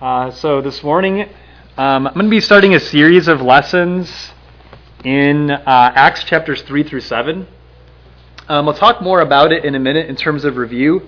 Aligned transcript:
Uh, 0.00 0.30
so 0.30 0.62
this 0.62 0.82
morning, 0.82 1.28
um, 1.76 2.06
I'm 2.06 2.14
going 2.14 2.24
to 2.24 2.30
be 2.30 2.40
starting 2.40 2.74
a 2.74 2.80
series 2.80 3.28
of 3.28 3.42
lessons 3.42 4.32
in 5.04 5.50
uh, 5.50 5.62
Acts 5.66 6.24
chapters 6.24 6.62
3 6.62 6.84
through 6.84 7.02
7. 7.02 7.46
Um, 8.48 8.66
I'll 8.66 8.72
talk 8.72 9.02
more 9.02 9.20
about 9.20 9.52
it 9.52 9.62
in 9.66 9.74
a 9.74 9.78
minute 9.78 10.08
in 10.08 10.16
terms 10.16 10.46
of 10.46 10.56
review. 10.56 11.06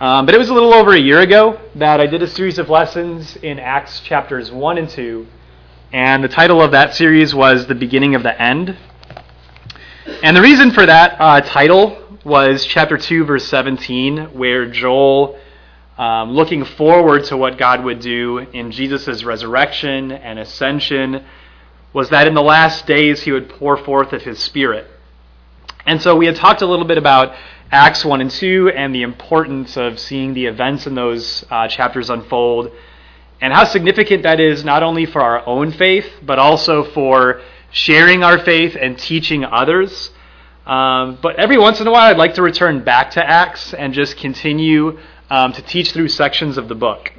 Um, 0.00 0.26
but 0.26 0.34
it 0.34 0.38
was 0.38 0.48
a 0.48 0.54
little 0.54 0.74
over 0.74 0.92
a 0.92 0.98
year 0.98 1.20
ago 1.20 1.60
that 1.76 2.00
I 2.00 2.06
did 2.06 2.20
a 2.20 2.26
series 2.26 2.58
of 2.58 2.68
lessons 2.68 3.36
in 3.36 3.60
Acts 3.60 4.00
chapters 4.00 4.50
1 4.50 4.78
and 4.78 4.88
2. 4.88 5.24
And 5.92 6.24
the 6.24 6.28
title 6.28 6.60
of 6.60 6.72
that 6.72 6.96
series 6.96 7.32
was 7.32 7.68
The 7.68 7.76
Beginning 7.76 8.16
of 8.16 8.24
the 8.24 8.42
End. 8.42 8.76
And 10.24 10.36
the 10.36 10.42
reason 10.42 10.72
for 10.72 10.84
that 10.84 11.16
uh, 11.20 11.42
title 11.42 12.18
was 12.24 12.64
chapter 12.64 12.98
2, 12.98 13.22
verse 13.22 13.46
17, 13.46 14.36
where 14.36 14.68
Joel 14.68 15.38
um, 16.00 16.32
looking 16.32 16.64
forward 16.64 17.24
to 17.24 17.36
what 17.36 17.58
God 17.58 17.84
would 17.84 18.00
do 18.00 18.38
in 18.38 18.72
Jesus' 18.72 19.22
resurrection 19.22 20.10
and 20.10 20.38
ascension, 20.38 21.26
was 21.92 22.08
that 22.08 22.26
in 22.26 22.32
the 22.32 22.42
last 22.42 22.86
days 22.86 23.22
he 23.22 23.32
would 23.32 23.50
pour 23.50 23.76
forth 23.76 24.14
of 24.14 24.22
his 24.22 24.38
Spirit. 24.38 24.86
And 25.84 26.00
so 26.00 26.16
we 26.16 26.24
had 26.24 26.36
talked 26.36 26.62
a 26.62 26.66
little 26.66 26.86
bit 26.86 26.96
about 26.96 27.34
Acts 27.70 28.02
1 28.02 28.22
and 28.22 28.30
2 28.30 28.72
and 28.74 28.94
the 28.94 29.02
importance 29.02 29.76
of 29.76 30.00
seeing 30.00 30.32
the 30.32 30.46
events 30.46 30.86
in 30.86 30.94
those 30.94 31.44
uh, 31.50 31.68
chapters 31.68 32.08
unfold, 32.08 32.72
and 33.42 33.52
how 33.52 33.64
significant 33.64 34.22
that 34.22 34.40
is 34.40 34.64
not 34.64 34.82
only 34.82 35.04
for 35.04 35.20
our 35.20 35.46
own 35.46 35.70
faith, 35.70 36.10
but 36.22 36.38
also 36.38 36.82
for 36.82 37.42
sharing 37.72 38.22
our 38.22 38.38
faith 38.38 38.74
and 38.74 38.98
teaching 38.98 39.44
others. 39.44 40.12
Um, 40.64 41.18
but 41.20 41.36
every 41.36 41.58
once 41.58 41.78
in 41.78 41.86
a 41.86 41.90
while, 41.90 42.10
I'd 42.10 42.16
like 42.16 42.34
to 42.34 42.42
return 42.42 42.84
back 42.84 43.10
to 43.12 43.22
Acts 43.22 43.74
and 43.74 43.92
just 43.92 44.16
continue 44.16 44.98
um, 45.30 45.52
to 45.52 45.62
teach 45.62 45.92
through 45.92 46.08
sections 46.08 46.58
of 46.58 46.68
the 46.68 46.74
book. 46.74 47.12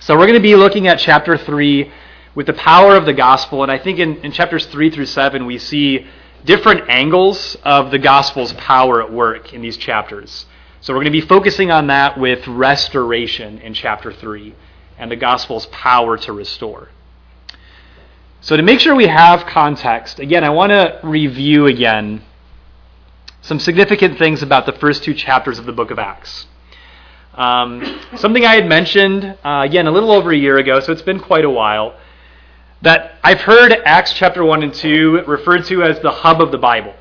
So 0.00 0.16
we're 0.16 0.26
going 0.26 0.38
to 0.38 0.42
be 0.42 0.56
looking 0.56 0.86
at 0.86 0.98
chapter 0.98 1.36
3 1.36 1.90
with 2.34 2.46
the 2.46 2.52
power 2.52 2.96
of 2.96 3.06
the 3.06 3.12
gospel. 3.12 3.62
And 3.62 3.70
I 3.70 3.78
think 3.78 3.98
in, 3.98 4.16
in 4.18 4.32
chapters 4.32 4.66
3 4.66 4.90
through 4.90 5.06
7, 5.06 5.46
we 5.46 5.58
see 5.58 6.06
different 6.44 6.88
angles 6.88 7.56
of 7.64 7.90
the 7.90 7.98
gospel's 7.98 8.52
power 8.54 9.02
at 9.02 9.12
work 9.12 9.52
in 9.52 9.62
these 9.62 9.76
chapters. 9.76 10.46
So 10.80 10.92
we're 10.92 10.98
going 10.98 11.12
to 11.12 11.20
be 11.22 11.26
focusing 11.26 11.70
on 11.70 11.86
that 11.86 12.18
with 12.18 12.46
restoration 12.46 13.58
in 13.58 13.72
chapter 13.74 14.12
3 14.12 14.54
and 14.98 15.10
the 15.10 15.16
gospel's 15.16 15.66
power 15.66 16.16
to 16.18 16.32
restore. 16.32 16.90
So 18.42 18.56
to 18.56 18.62
make 18.62 18.78
sure 18.80 18.94
we 18.94 19.06
have 19.06 19.46
context, 19.46 20.18
again, 20.18 20.44
I 20.44 20.50
want 20.50 20.70
to 20.70 21.00
review 21.02 21.66
again 21.66 22.22
some 23.40 23.58
significant 23.58 24.18
things 24.18 24.42
about 24.42 24.66
the 24.66 24.72
first 24.72 25.02
two 25.02 25.14
chapters 25.14 25.58
of 25.58 25.64
the 25.64 25.72
book 25.72 25.90
of 25.90 25.98
Acts. 25.98 26.46
Um, 27.36 28.00
something 28.16 28.44
I 28.44 28.54
had 28.54 28.68
mentioned, 28.68 29.24
uh, 29.44 29.62
again, 29.64 29.88
a 29.88 29.90
little 29.90 30.12
over 30.12 30.30
a 30.30 30.36
year 30.36 30.58
ago, 30.58 30.78
so 30.78 30.92
it's 30.92 31.02
been 31.02 31.18
quite 31.18 31.44
a 31.44 31.50
while, 31.50 31.96
that 32.82 33.18
I've 33.24 33.40
heard 33.40 33.72
Acts 33.84 34.12
chapter 34.12 34.44
1 34.44 34.62
and 34.62 34.72
2 34.72 35.24
referred 35.26 35.64
to 35.64 35.82
as 35.82 35.98
the 36.00 36.12
hub 36.12 36.40
of 36.40 36.52
the 36.52 36.58
Bible. 36.58 36.94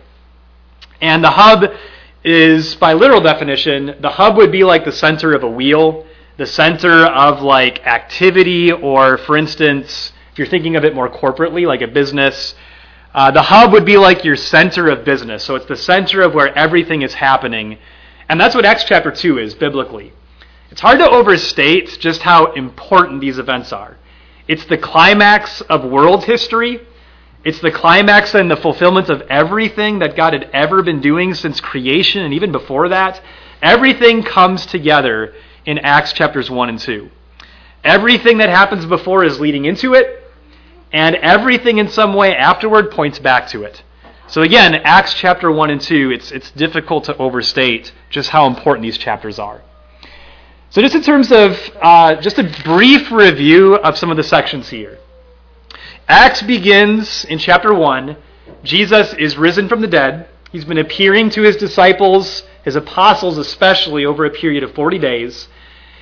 And 1.01 1.23
the 1.23 1.29
hub 1.29 1.65
is, 2.23 2.73
by 2.75 2.93
literal 2.93 3.21
definition, 3.21 3.95
the 3.99 4.09
hub 4.09 4.37
would 4.37 4.51
be 4.51 4.63
like 4.63 4.85
the 4.85 4.91
center 4.91 5.33
of 5.33 5.43
a 5.43 5.49
wheel, 5.49 6.07
the 6.37 6.47
center 6.47 7.05
of 7.05 7.43
like 7.43 7.85
activity, 7.85 8.71
or 8.71 9.19
for 9.19 9.37
instance, 9.37 10.13
if 10.31 10.39
you're 10.39 10.47
thinking 10.47 10.75
of 10.75 10.83
it 10.83 10.95
more 10.95 11.09
corporately, 11.09 11.67
like 11.67 11.81
a 11.81 11.87
business, 11.87 12.55
uh, 13.13 13.29
the 13.29 13.43
hub 13.43 13.71
would 13.71 13.85
be 13.85 13.97
like 13.97 14.23
your 14.23 14.35
center 14.35 14.89
of 14.89 15.05
business. 15.05 15.43
So 15.43 15.53
it's 15.53 15.67
the 15.67 15.75
center 15.75 16.21
of 16.21 16.33
where 16.33 16.57
everything 16.57 17.03
is 17.03 17.13
happening. 17.13 17.77
And 18.29 18.39
that's 18.39 18.55
what 18.55 18.65
Acts 18.65 18.85
chapter 18.85 19.11
2 19.11 19.37
is 19.37 19.53
biblically. 19.53 20.11
It's 20.73 20.81
hard 20.81 20.97
to 21.01 21.07
overstate 21.11 21.99
just 21.99 22.23
how 22.23 22.53
important 22.53 23.21
these 23.21 23.37
events 23.37 23.71
are. 23.71 23.95
It's 24.47 24.65
the 24.65 24.75
climax 24.79 25.61
of 25.61 25.85
world 25.85 26.23
history. 26.23 26.81
It's 27.43 27.59
the 27.59 27.69
climax 27.69 28.33
and 28.33 28.49
the 28.49 28.55
fulfillment 28.55 29.11
of 29.11 29.21
everything 29.29 29.99
that 29.99 30.15
God 30.15 30.33
had 30.33 30.49
ever 30.51 30.81
been 30.81 30.99
doing 30.99 31.35
since 31.35 31.61
creation 31.61 32.23
and 32.23 32.33
even 32.33 32.51
before 32.51 32.89
that. 32.89 33.21
Everything 33.61 34.23
comes 34.23 34.65
together 34.65 35.35
in 35.63 35.77
Acts 35.77 36.11
chapters 36.11 36.49
1 36.49 36.69
and 36.69 36.79
2. 36.79 37.07
Everything 37.83 38.39
that 38.39 38.49
happens 38.49 38.87
before 38.87 39.23
is 39.23 39.39
leading 39.39 39.65
into 39.65 39.93
it, 39.93 40.23
and 40.91 41.15
everything 41.17 41.77
in 41.77 41.87
some 41.87 42.15
way 42.15 42.35
afterward 42.35 42.89
points 42.89 43.19
back 43.19 43.47
to 43.49 43.61
it. 43.61 43.83
So 44.25 44.41
again, 44.41 44.73
Acts 44.73 45.13
chapter 45.13 45.51
1 45.51 45.69
and 45.69 45.79
2, 45.79 46.09
it's, 46.09 46.31
it's 46.31 46.49
difficult 46.49 47.03
to 47.03 47.17
overstate 47.17 47.93
just 48.09 48.31
how 48.31 48.47
important 48.47 48.81
these 48.81 48.97
chapters 48.97 49.37
are. 49.37 49.61
So, 50.73 50.81
just 50.81 50.95
in 50.95 51.03
terms 51.03 51.31
of 51.31 51.55
uh, 51.83 52.15
just 52.15 52.39
a 52.39 52.51
brief 52.63 53.11
review 53.11 53.75
of 53.75 53.95
some 53.95 54.09
of 54.09 54.17
the 54.17 54.23
sections 54.23 54.69
here. 54.69 54.97
Acts 56.07 56.41
begins 56.41 57.25
in 57.25 57.37
chapter 57.37 57.71
1. 57.75 58.17
Jesus 58.63 59.13
is 59.13 59.37
risen 59.37 59.69
from 59.69 59.81
the 59.81 59.87
dead. 59.87 60.27
He's 60.51 60.65
been 60.65 60.79
appearing 60.79 61.29
to 61.29 61.43
his 61.43 61.57
disciples, 61.57 62.41
his 62.63 62.75
apostles 62.75 63.37
especially, 63.37 64.03
over 64.03 64.25
a 64.25 64.31
period 64.31 64.63
of 64.63 64.73
40 64.73 64.97
days. 64.97 65.47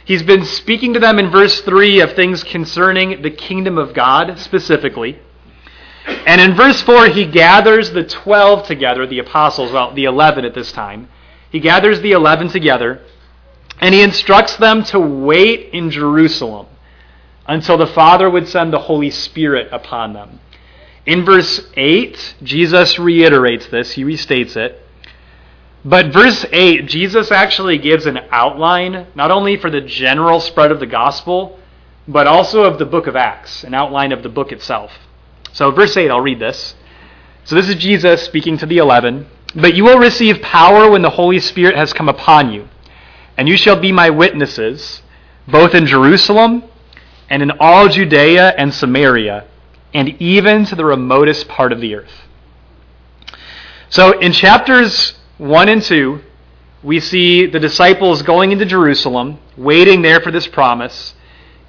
He's 0.05 0.23
been 0.23 0.45
speaking 0.45 0.93
to 0.93 1.01
them 1.01 1.19
in 1.19 1.29
verse 1.29 1.59
3 1.59 1.99
of 1.99 2.13
things 2.13 2.41
concerning 2.41 3.23
the 3.23 3.29
kingdom 3.29 3.77
of 3.77 3.93
God 3.93 4.39
specifically. 4.39 5.19
And 6.25 6.39
in 6.39 6.55
verse 6.55 6.81
4, 6.81 7.07
he 7.07 7.25
gathers 7.25 7.91
the 7.91 8.05
12 8.05 8.67
together, 8.67 9.05
the 9.05 9.19
apostles, 9.19 9.73
well, 9.73 9.93
the 9.93 10.05
11 10.05 10.45
at 10.45 10.53
this 10.53 10.71
time. 10.71 11.09
He 11.49 11.59
gathers 11.59 11.99
the 11.99 12.11
11 12.11 12.47
together 12.47 13.01
and 13.81 13.95
he 13.95 14.03
instructs 14.03 14.55
them 14.57 14.83
to 14.85 14.99
wait 14.99 15.71
in 15.73 15.89
Jerusalem 15.89 16.67
until 17.47 17.77
the 17.77 17.87
Father 17.87 18.29
would 18.29 18.47
send 18.47 18.71
the 18.71 18.79
Holy 18.79 19.09
Spirit 19.09 19.67
upon 19.71 20.13
them. 20.13 20.39
In 21.07 21.25
verse 21.25 21.67
8, 21.75 22.35
Jesus 22.43 22.99
reiterates 22.99 23.67
this, 23.67 23.93
he 23.93 24.03
restates 24.03 24.55
it. 24.55 24.79
But 25.83 26.13
verse 26.13 26.45
8, 26.51 26.87
Jesus 26.87 27.31
actually 27.31 27.79
gives 27.79 28.05
an 28.05 28.19
outline, 28.29 29.07
not 29.15 29.31
only 29.31 29.57
for 29.57 29.71
the 29.71 29.81
general 29.81 30.39
spread 30.39 30.71
of 30.71 30.79
the 30.79 30.85
gospel, 30.85 31.57
but 32.07 32.27
also 32.27 32.63
of 32.63 32.77
the 32.77 32.85
book 32.85 33.07
of 33.07 33.15
Acts, 33.15 33.63
an 33.63 33.73
outline 33.73 34.11
of 34.11 34.21
the 34.21 34.29
book 34.29 34.51
itself. 34.51 34.91
So, 35.53 35.71
verse 35.71 35.97
8, 35.97 36.11
I'll 36.11 36.21
read 36.21 36.39
this. 36.39 36.75
So, 37.45 37.55
this 37.55 37.67
is 37.67 37.75
Jesus 37.75 38.21
speaking 38.21 38.59
to 38.59 38.67
the 38.67 38.77
eleven. 38.77 39.25
But 39.55 39.73
you 39.73 39.83
will 39.83 39.97
receive 39.97 40.41
power 40.41 40.89
when 40.89 41.01
the 41.01 41.09
Holy 41.09 41.39
Spirit 41.39 41.75
has 41.75 41.93
come 41.93 42.07
upon 42.07 42.53
you 42.53 42.69
and 43.37 43.47
you 43.47 43.57
shall 43.57 43.79
be 43.79 43.91
my 43.91 44.09
witnesses, 44.09 45.01
both 45.47 45.73
in 45.73 45.85
Jerusalem 45.85 46.63
and 47.29 47.41
in 47.41 47.51
all 47.59 47.87
Judea 47.87 48.53
and 48.57 48.73
Samaria, 48.73 49.45
and 49.93 50.09
even 50.21 50.65
to 50.65 50.75
the 50.75 50.85
remotest 50.85 51.47
part 51.47 51.71
of 51.71 51.79
the 51.79 51.95
earth. 51.95 52.11
So 53.89 54.19
in 54.19 54.31
chapters 54.31 55.15
1 55.37 55.69
and 55.69 55.81
2, 55.81 56.21
we 56.83 56.99
see 56.99 57.45
the 57.45 57.59
disciples 57.59 58.21
going 58.21 58.51
into 58.51 58.65
Jerusalem, 58.65 59.39
waiting 59.55 60.01
there 60.01 60.19
for 60.19 60.31
this 60.31 60.47
promise. 60.47 61.13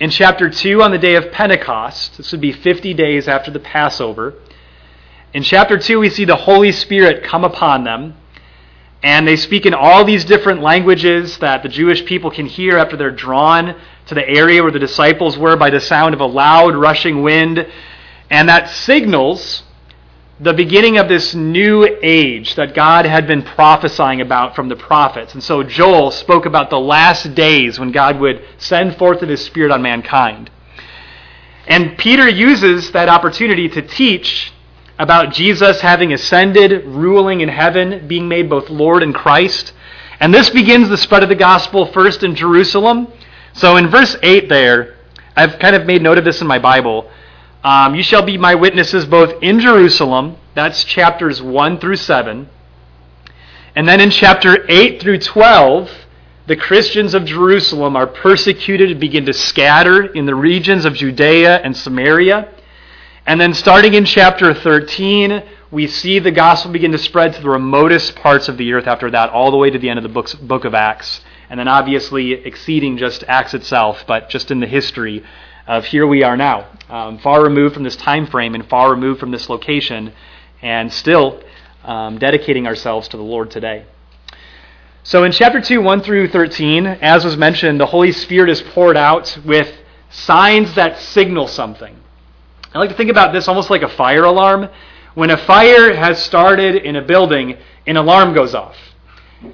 In 0.00 0.10
chapter 0.10 0.48
2, 0.48 0.82
on 0.82 0.90
the 0.90 0.98
day 0.98 1.16
of 1.16 1.30
Pentecost, 1.32 2.16
this 2.16 2.32
would 2.32 2.40
be 2.40 2.52
50 2.52 2.94
days 2.94 3.28
after 3.28 3.50
the 3.50 3.60
Passover. 3.60 4.34
In 5.34 5.42
chapter 5.42 5.78
2, 5.78 6.00
we 6.00 6.10
see 6.10 6.24
the 6.24 6.36
Holy 6.36 6.72
Spirit 6.72 7.24
come 7.24 7.44
upon 7.44 7.84
them. 7.84 8.14
And 9.02 9.26
they 9.26 9.36
speak 9.36 9.66
in 9.66 9.74
all 9.74 10.04
these 10.04 10.24
different 10.24 10.62
languages 10.62 11.38
that 11.38 11.62
the 11.62 11.68
Jewish 11.68 12.04
people 12.04 12.30
can 12.30 12.46
hear 12.46 12.78
after 12.78 12.96
they're 12.96 13.10
drawn 13.10 13.74
to 14.06 14.14
the 14.14 14.28
area 14.28 14.62
where 14.62 14.70
the 14.70 14.78
disciples 14.78 15.36
were 15.36 15.56
by 15.56 15.70
the 15.70 15.80
sound 15.80 16.14
of 16.14 16.20
a 16.20 16.26
loud 16.26 16.76
rushing 16.76 17.22
wind. 17.22 17.66
And 18.30 18.48
that 18.48 18.68
signals 18.68 19.64
the 20.38 20.52
beginning 20.52 20.98
of 20.98 21.08
this 21.08 21.34
new 21.34 21.98
age 22.02 22.54
that 22.56 22.74
God 22.74 23.04
had 23.04 23.26
been 23.26 23.42
prophesying 23.42 24.20
about 24.20 24.56
from 24.56 24.68
the 24.68 24.76
prophets. 24.76 25.34
And 25.34 25.42
so 25.42 25.62
Joel 25.62 26.10
spoke 26.10 26.46
about 26.46 26.70
the 26.70 26.80
last 26.80 27.34
days 27.34 27.78
when 27.78 27.92
God 27.92 28.18
would 28.20 28.44
send 28.58 28.96
forth 28.96 29.20
his 29.20 29.44
Spirit 29.44 29.70
on 29.70 29.82
mankind. 29.82 30.50
And 31.66 31.96
Peter 31.96 32.28
uses 32.28 32.90
that 32.92 33.08
opportunity 33.08 33.68
to 33.68 33.82
teach 33.82 34.52
about 34.98 35.32
Jesus 35.32 35.80
having 35.80 36.12
ascended, 36.12 36.84
ruling 36.84 37.40
in 37.40 37.48
heaven, 37.48 38.06
being 38.06 38.28
made 38.28 38.48
both 38.48 38.70
Lord 38.70 39.02
and 39.02 39.14
Christ. 39.14 39.72
And 40.20 40.32
this 40.32 40.50
begins 40.50 40.88
the 40.88 40.96
spread 40.96 41.22
of 41.22 41.28
the 41.28 41.34
gospel 41.34 41.86
first 41.86 42.22
in 42.22 42.34
Jerusalem. 42.34 43.08
So 43.54 43.76
in 43.76 43.88
verse 43.88 44.16
8 44.22 44.48
there, 44.48 44.96
I've 45.36 45.58
kind 45.58 45.74
of 45.74 45.86
made 45.86 46.02
note 46.02 46.18
of 46.18 46.24
this 46.24 46.40
in 46.40 46.46
my 46.46 46.58
Bible. 46.58 47.10
Um, 47.64 47.94
you 47.94 48.02
shall 48.02 48.22
be 48.22 48.36
my 48.36 48.54
witnesses 48.54 49.06
both 49.06 49.42
in 49.42 49.60
Jerusalem, 49.60 50.36
that's 50.54 50.84
chapters 50.84 51.40
1 51.40 51.78
through 51.78 51.96
7. 51.96 52.48
And 53.74 53.88
then 53.88 54.00
in 54.00 54.10
chapter 54.10 54.66
8 54.68 55.00
through 55.00 55.18
12, 55.20 55.90
the 56.46 56.56
Christians 56.56 57.14
of 57.14 57.24
Jerusalem 57.24 57.96
are 57.96 58.06
persecuted 58.06 58.90
and 58.90 59.00
begin 59.00 59.24
to 59.26 59.32
scatter 59.32 60.06
in 60.06 60.26
the 60.26 60.34
regions 60.34 60.84
of 60.84 60.94
Judea 60.94 61.58
and 61.58 61.76
Samaria. 61.76 62.52
And 63.24 63.40
then 63.40 63.54
starting 63.54 63.94
in 63.94 64.04
chapter 64.04 64.52
13, 64.52 65.44
we 65.70 65.86
see 65.86 66.18
the 66.18 66.32
gospel 66.32 66.72
begin 66.72 66.90
to 66.90 66.98
spread 66.98 67.32
to 67.34 67.40
the 67.40 67.50
remotest 67.50 68.16
parts 68.16 68.48
of 68.48 68.58
the 68.58 68.72
earth 68.72 68.88
after 68.88 69.12
that, 69.12 69.30
all 69.30 69.52
the 69.52 69.56
way 69.56 69.70
to 69.70 69.78
the 69.78 69.88
end 69.88 69.98
of 69.98 70.02
the 70.02 70.36
book 70.42 70.64
of 70.64 70.74
Acts. 70.74 71.20
and 71.48 71.60
then 71.60 71.68
obviously 71.68 72.32
exceeding 72.32 72.96
just 72.96 73.22
Acts 73.28 73.54
itself, 73.54 74.04
but 74.08 74.28
just 74.28 74.50
in 74.50 74.58
the 74.58 74.66
history 74.66 75.22
of 75.68 75.84
here 75.84 76.04
we 76.04 76.24
are 76.24 76.36
now, 76.36 76.66
um, 76.90 77.18
far 77.18 77.44
removed 77.44 77.74
from 77.74 77.84
this 77.84 77.94
time 77.94 78.26
frame 78.26 78.56
and 78.56 78.68
far 78.68 78.90
removed 78.90 79.20
from 79.20 79.30
this 79.30 79.48
location, 79.48 80.12
and 80.60 80.92
still 80.92 81.40
um, 81.84 82.18
dedicating 82.18 82.66
ourselves 82.66 83.06
to 83.08 83.16
the 83.16 83.22
Lord 83.22 83.52
today. 83.52 83.84
So 85.04 85.22
in 85.22 85.30
chapter 85.30 85.60
2, 85.60 85.80
1 85.80 86.00
through 86.00 86.28
13, 86.28 86.86
as 86.86 87.24
was 87.24 87.36
mentioned, 87.36 87.78
the 87.78 87.86
Holy 87.86 88.10
Spirit 88.10 88.50
is 88.50 88.62
poured 88.62 88.96
out 88.96 89.38
with 89.44 89.72
signs 90.10 90.74
that 90.74 90.98
signal 90.98 91.46
something. 91.46 92.01
I 92.74 92.78
like 92.78 92.90
to 92.90 92.96
think 92.96 93.10
about 93.10 93.32
this 93.32 93.48
almost 93.48 93.68
like 93.68 93.82
a 93.82 93.88
fire 93.88 94.24
alarm. 94.24 94.68
When 95.14 95.30
a 95.30 95.36
fire 95.36 95.94
has 95.94 96.22
started 96.22 96.76
in 96.76 96.96
a 96.96 97.02
building, 97.02 97.56
an 97.86 97.96
alarm 97.98 98.32
goes 98.32 98.54
off. 98.54 98.76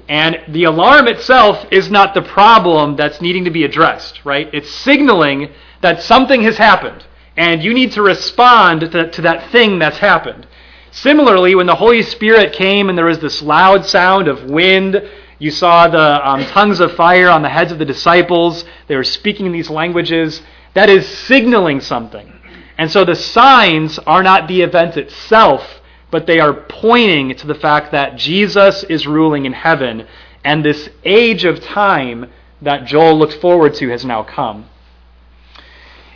And 0.07 0.39
the 0.47 0.65
alarm 0.65 1.07
itself 1.07 1.65
is 1.71 1.91
not 1.91 2.13
the 2.13 2.21
problem 2.21 2.95
that's 2.95 3.19
needing 3.21 3.43
to 3.45 3.51
be 3.51 3.63
addressed, 3.65 4.23
right? 4.23 4.49
It's 4.53 4.69
signaling 4.69 5.49
that 5.81 6.01
something 6.01 6.43
has 6.43 6.57
happened, 6.57 7.05
and 7.35 7.63
you 7.63 7.73
need 7.73 7.91
to 7.93 8.01
respond 8.01 8.81
to, 8.81 9.09
to 9.09 9.21
that 9.21 9.51
thing 9.51 9.79
that's 9.79 9.97
happened. 9.97 10.47
Similarly, 10.91 11.55
when 11.55 11.67
the 11.67 11.75
Holy 11.75 12.01
Spirit 12.01 12.53
came 12.53 12.87
and 12.87 12.97
there 12.97 13.05
was 13.05 13.19
this 13.19 13.41
loud 13.41 13.85
sound 13.85 14.27
of 14.27 14.45
wind, 14.45 15.01
you 15.39 15.51
saw 15.51 15.87
the 15.87 16.27
um, 16.27 16.45
tongues 16.45 16.79
of 16.79 16.95
fire 16.95 17.29
on 17.29 17.41
the 17.41 17.49
heads 17.49 17.71
of 17.71 17.79
the 17.79 17.85
disciples. 17.85 18.63
They 18.87 18.95
were 18.95 19.03
speaking 19.03 19.51
these 19.51 19.69
languages. 19.69 20.41
That 20.73 20.89
is 20.89 21.07
signaling 21.07 21.81
something. 21.81 22.38
And 22.79 22.89
so 22.89 23.03
the 23.03 23.13
signs 23.13 23.99
are 23.99 24.23
not 24.23 24.47
the 24.47 24.61
event 24.61 24.95
itself, 24.95 25.81
but 26.11 26.25
they 26.25 26.39
are 26.39 26.53
pointing 26.53 27.35
to 27.35 27.45
the 27.45 27.53
fact 27.53 27.91
that 27.91 28.15
Jesus 28.15 28.85
is 28.85 29.05
ruling 29.05 29.45
in 29.45 29.51
heaven, 29.51 30.07
and 30.45 30.63
this 30.63 30.87
age 31.03 31.43
of 31.43 31.59
time 31.59 32.31
that 32.61 32.85
Joel 32.85 33.19
looked 33.19 33.33
forward 33.41 33.73
to 33.75 33.89
has 33.89 34.05
now 34.05 34.23
come. 34.23 34.69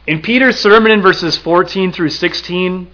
In 0.08 0.22
Peter's 0.22 0.58
sermon 0.58 0.94
in 0.94 1.02
verses 1.02 1.38
14 1.38 1.92
through 1.92 2.12
16, 2.12 2.88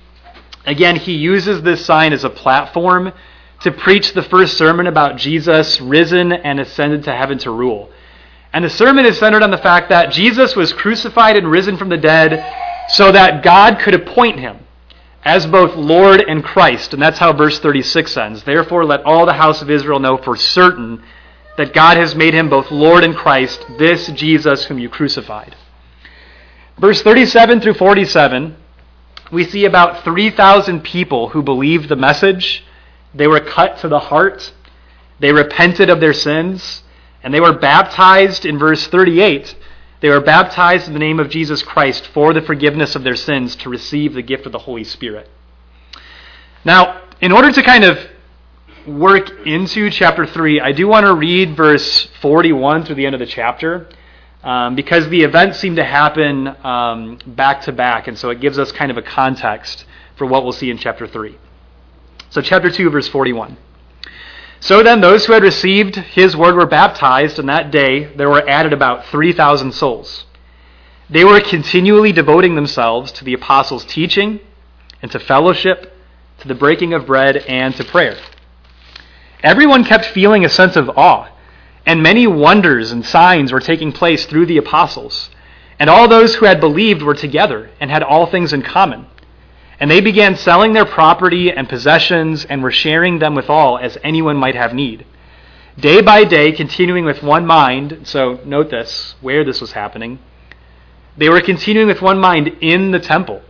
again, 0.66 0.96
he 0.96 1.14
uses 1.14 1.62
this 1.62 1.86
sign 1.86 2.12
as 2.12 2.24
a 2.24 2.30
platform 2.32 3.14
to 3.62 3.72
preach 3.72 4.14
the 4.14 4.24
first 4.24 4.58
sermon 4.58 4.88
about 4.88 5.18
Jesus 5.18 5.80
risen 5.80 6.32
and 6.32 6.60
ascended 6.60 7.04
to 7.04 7.16
heaven 7.16 7.38
to 7.38 7.52
rule. 7.52 7.92
And 8.52 8.66
the 8.66 8.70
sermon 8.72 9.06
is 9.06 9.20
centered 9.20 9.44
on 9.44 9.52
the 9.52 9.60
fact 9.60 9.90
that 9.90 10.12
Jesus 10.12 10.56
was 10.56 10.74
crucified 10.74 11.38
and 11.38 11.52
risen 11.52 11.78
from 11.78 11.90
the 11.90 11.98
dead 11.98 12.59
so 12.90 13.12
that 13.12 13.44
God 13.44 13.80
could 13.80 13.94
appoint 13.94 14.40
him 14.40 14.60
as 15.24 15.46
both 15.46 15.76
Lord 15.76 16.22
and 16.22 16.44
Christ. 16.44 16.94
And 16.94 17.02
that's 17.02 17.20
how 17.20 17.34
verse 17.34 17.60
36 17.60 18.18
ends. 18.18 18.44
Therefore, 18.44 18.86
let 18.86 19.04
all 19.04 19.26
the 19.26 19.34
house 19.34 19.62
of 19.62 19.70
Israel 19.70 20.00
know 20.00 20.18
for 20.18 20.36
certain 20.36 21.04
that 21.58 21.74
God 21.74 21.98
has 21.98 22.16
made 22.16 22.34
him 22.34 22.50
both 22.50 22.72
Lord 22.72 23.04
and 23.04 23.16
Christ, 23.16 23.64
this 23.78 24.08
Jesus 24.08 24.66
whom 24.66 24.80
you 24.80 24.90
crucified. 24.90 25.56
Verse 26.80 27.02
37 27.02 27.60
through 27.60 27.74
47, 27.74 28.56
we 29.32 29.44
see 29.44 29.66
about 29.66 30.04
3,000 30.04 30.82
people 30.82 31.30
who 31.30 31.44
believed 31.44 31.90
the 31.90 31.96
message. 31.96 32.64
They 33.14 33.28
were 33.28 33.42
cut 33.42 33.78
to 33.80 33.90
the 33.90 34.00
heart. 34.00 34.54
They 35.20 35.34
repented 35.34 35.90
of 35.90 36.00
their 36.00 36.14
sins. 36.14 36.84
And 37.22 37.34
they 37.34 37.42
were 37.42 37.58
baptized 37.60 38.46
in 38.46 38.58
verse 38.58 38.88
38 38.88 39.56
they 40.02 40.10
were 40.10 40.22
baptized 40.22 40.88
in 40.88 40.94
the 40.94 41.00
name 41.00 41.20
of 41.20 41.30
Jesus 41.30 41.62
Christ 41.62 42.08
for 42.08 42.34
the 42.34 42.42
forgiveness 42.42 42.96
of 42.96 43.04
their 43.04 43.16
sins 43.16 43.56
to 43.58 43.70
receive 43.70 44.14
the 44.14 44.22
gift 44.22 44.46
of 44.46 44.52
the 44.52 44.60
Holy 44.60 44.84
Spirit. 44.84 45.30
Now, 46.64 47.02
in 47.22 47.32
order 47.32 47.52
to 47.52 47.64
kind 47.64 47.84
of 47.84 48.00
work 48.88 49.30
into 49.46 49.90
chapter 49.90 50.26
3, 50.26 50.62
I 50.62 50.72
do 50.72 50.88
want 50.88 51.06
to 51.06 51.14
read 51.14 51.56
verse 51.56 52.08
41 52.22 52.86
through 52.86 52.96
the 52.96 53.06
end 53.06 53.16
of 53.16 53.20
the 53.20 53.26
chapter 53.26 53.90
um, 54.44 54.76
because 54.76 55.08
the 55.10 55.22
events 55.22 55.60
seem 55.60 55.76
to 55.76 55.84
happen 55.84 56.48
um, 56.64 57.20
back 57.28 57.62
to 57.64 57.74
back, 57.74 58.08
and 58.08 58.18
so 58.18 58.30
it 58.30 58.40
gives 58.40 58.58
us 58.58 58.72
kind 58.72 58.90
of 58.90 58.98
a 58.98 59.02
context 59.02 59.86
for 60.16 60.26
what 60.26 60.44
we'll 60.44 60.54
see 60.54 60.70
in 60.70 60.78
chapter 60.78 61.08
3. 61.08 61.38
So, 62.30 62.42
chapter 62.42 62.70
2, 62.70 62.90
verse 62.90 63.08
41. 63.08 63.58
So 64.62 64.84
then, 64.84 65.00
those 65.00 65.26
who 65.26 65.34
had 65.34 65.44
received 65.44 65.96
his 65.96 66.36
word 66.36 66.56
were 66.56 66.66
baptized, 66.66 67.40
and 67.40 67.48
that 67.48 67.72
day 67.72 68.06
there 68.16 68.30
were 68.30 68.48
added 68.48 68.74
about 68.74 69.06
3,000 69.06 69.72
souls. 69.72 70.26
They 71.10 71.24
were 71.24 71.40
continually 71.40 72.12
devoting 72.12 72.56
themselves 72.56 73.12
to 73.14 73.24
the 73.24 73.34
apostles' 73.34 73.86
teaching, 73.86 74.42
and 75.02 75.10
to 75.12 75.20
fellowship, 75.20 75.96
to 76.40 76.48
the 76.48 76.56
breaking 76.56 76.94
of 76.94 77.06
bread, 77.06 77.38
and 77.38 77.74
to 77.78 77.86
prayer. 77.86 78.18
Everyone 79.42 79.86
kept 79.86 80.06
feeling 80.06 80.44
a 80.44 80.50
sense 80.50 80.76
of 80.76 80.90
awe, 80.90 81.30
and 81.86 82.04
many 82.04 82.28
wonders 82.28 82.92
and 82.92 83.06
signs 83.06 83.54
were 83.54 83.62
taking 83.62 83.94
place 83.94 84.26
through 84.26 84.46
the 84.46 84.58
apostles. 84.58 85.30
And 85.80 85.90
all 85.90 86.10
those 86.10 86.36
who 86.36 86.46
had 86.46 86.60
believed 86.60 87.02
were 87.02 87.16
together 87.16 87.70
and 87.80 87.90
had 87.90 88.04
all 88.04 88.26
things 88.26 88.52
in 88.52 88.62
common 88.62 89.08
and 89.80 89.90
they 89.90 90.02
began 90.02 90.36
selling 90.36 90.74
their 90.74 90.86
property 90.86 91.52
and 91.52 91.70
possessions 91.70 92.46
and 92.46 92.62
were 92.62 92.72
sharing 92.72 93.20
them 93.20 93.36
with 93.36 93.50
all 93.50 93.78
as 93.78 93.98
anyone 94.04 94.36
might 94.36 94.56
have 94.56 94.74
need. 94.74 95.06
Day 95.80 96.02
by 96.02 96.26
day, 96.26 96.52
continuing 96.52 97.06
with 97.06 97.24
one 97.24 97.46
mind, 97.46 98.02
so 98.04 98.40
note 98.44 98.70
this, 98.70 99.16
where 99.22 99.46
this 99.46 99.62
was 99.62 99.72
happening. 99.72 100.20
They 101.16 101.30
were 101.30 101.42
continuing 101.42 101.88
with 101.88 102.02
one 102.02 102.20
mind 102.20 102.48
in 102.60 102.92
the 102.92 103.00
temple 103.00 103.42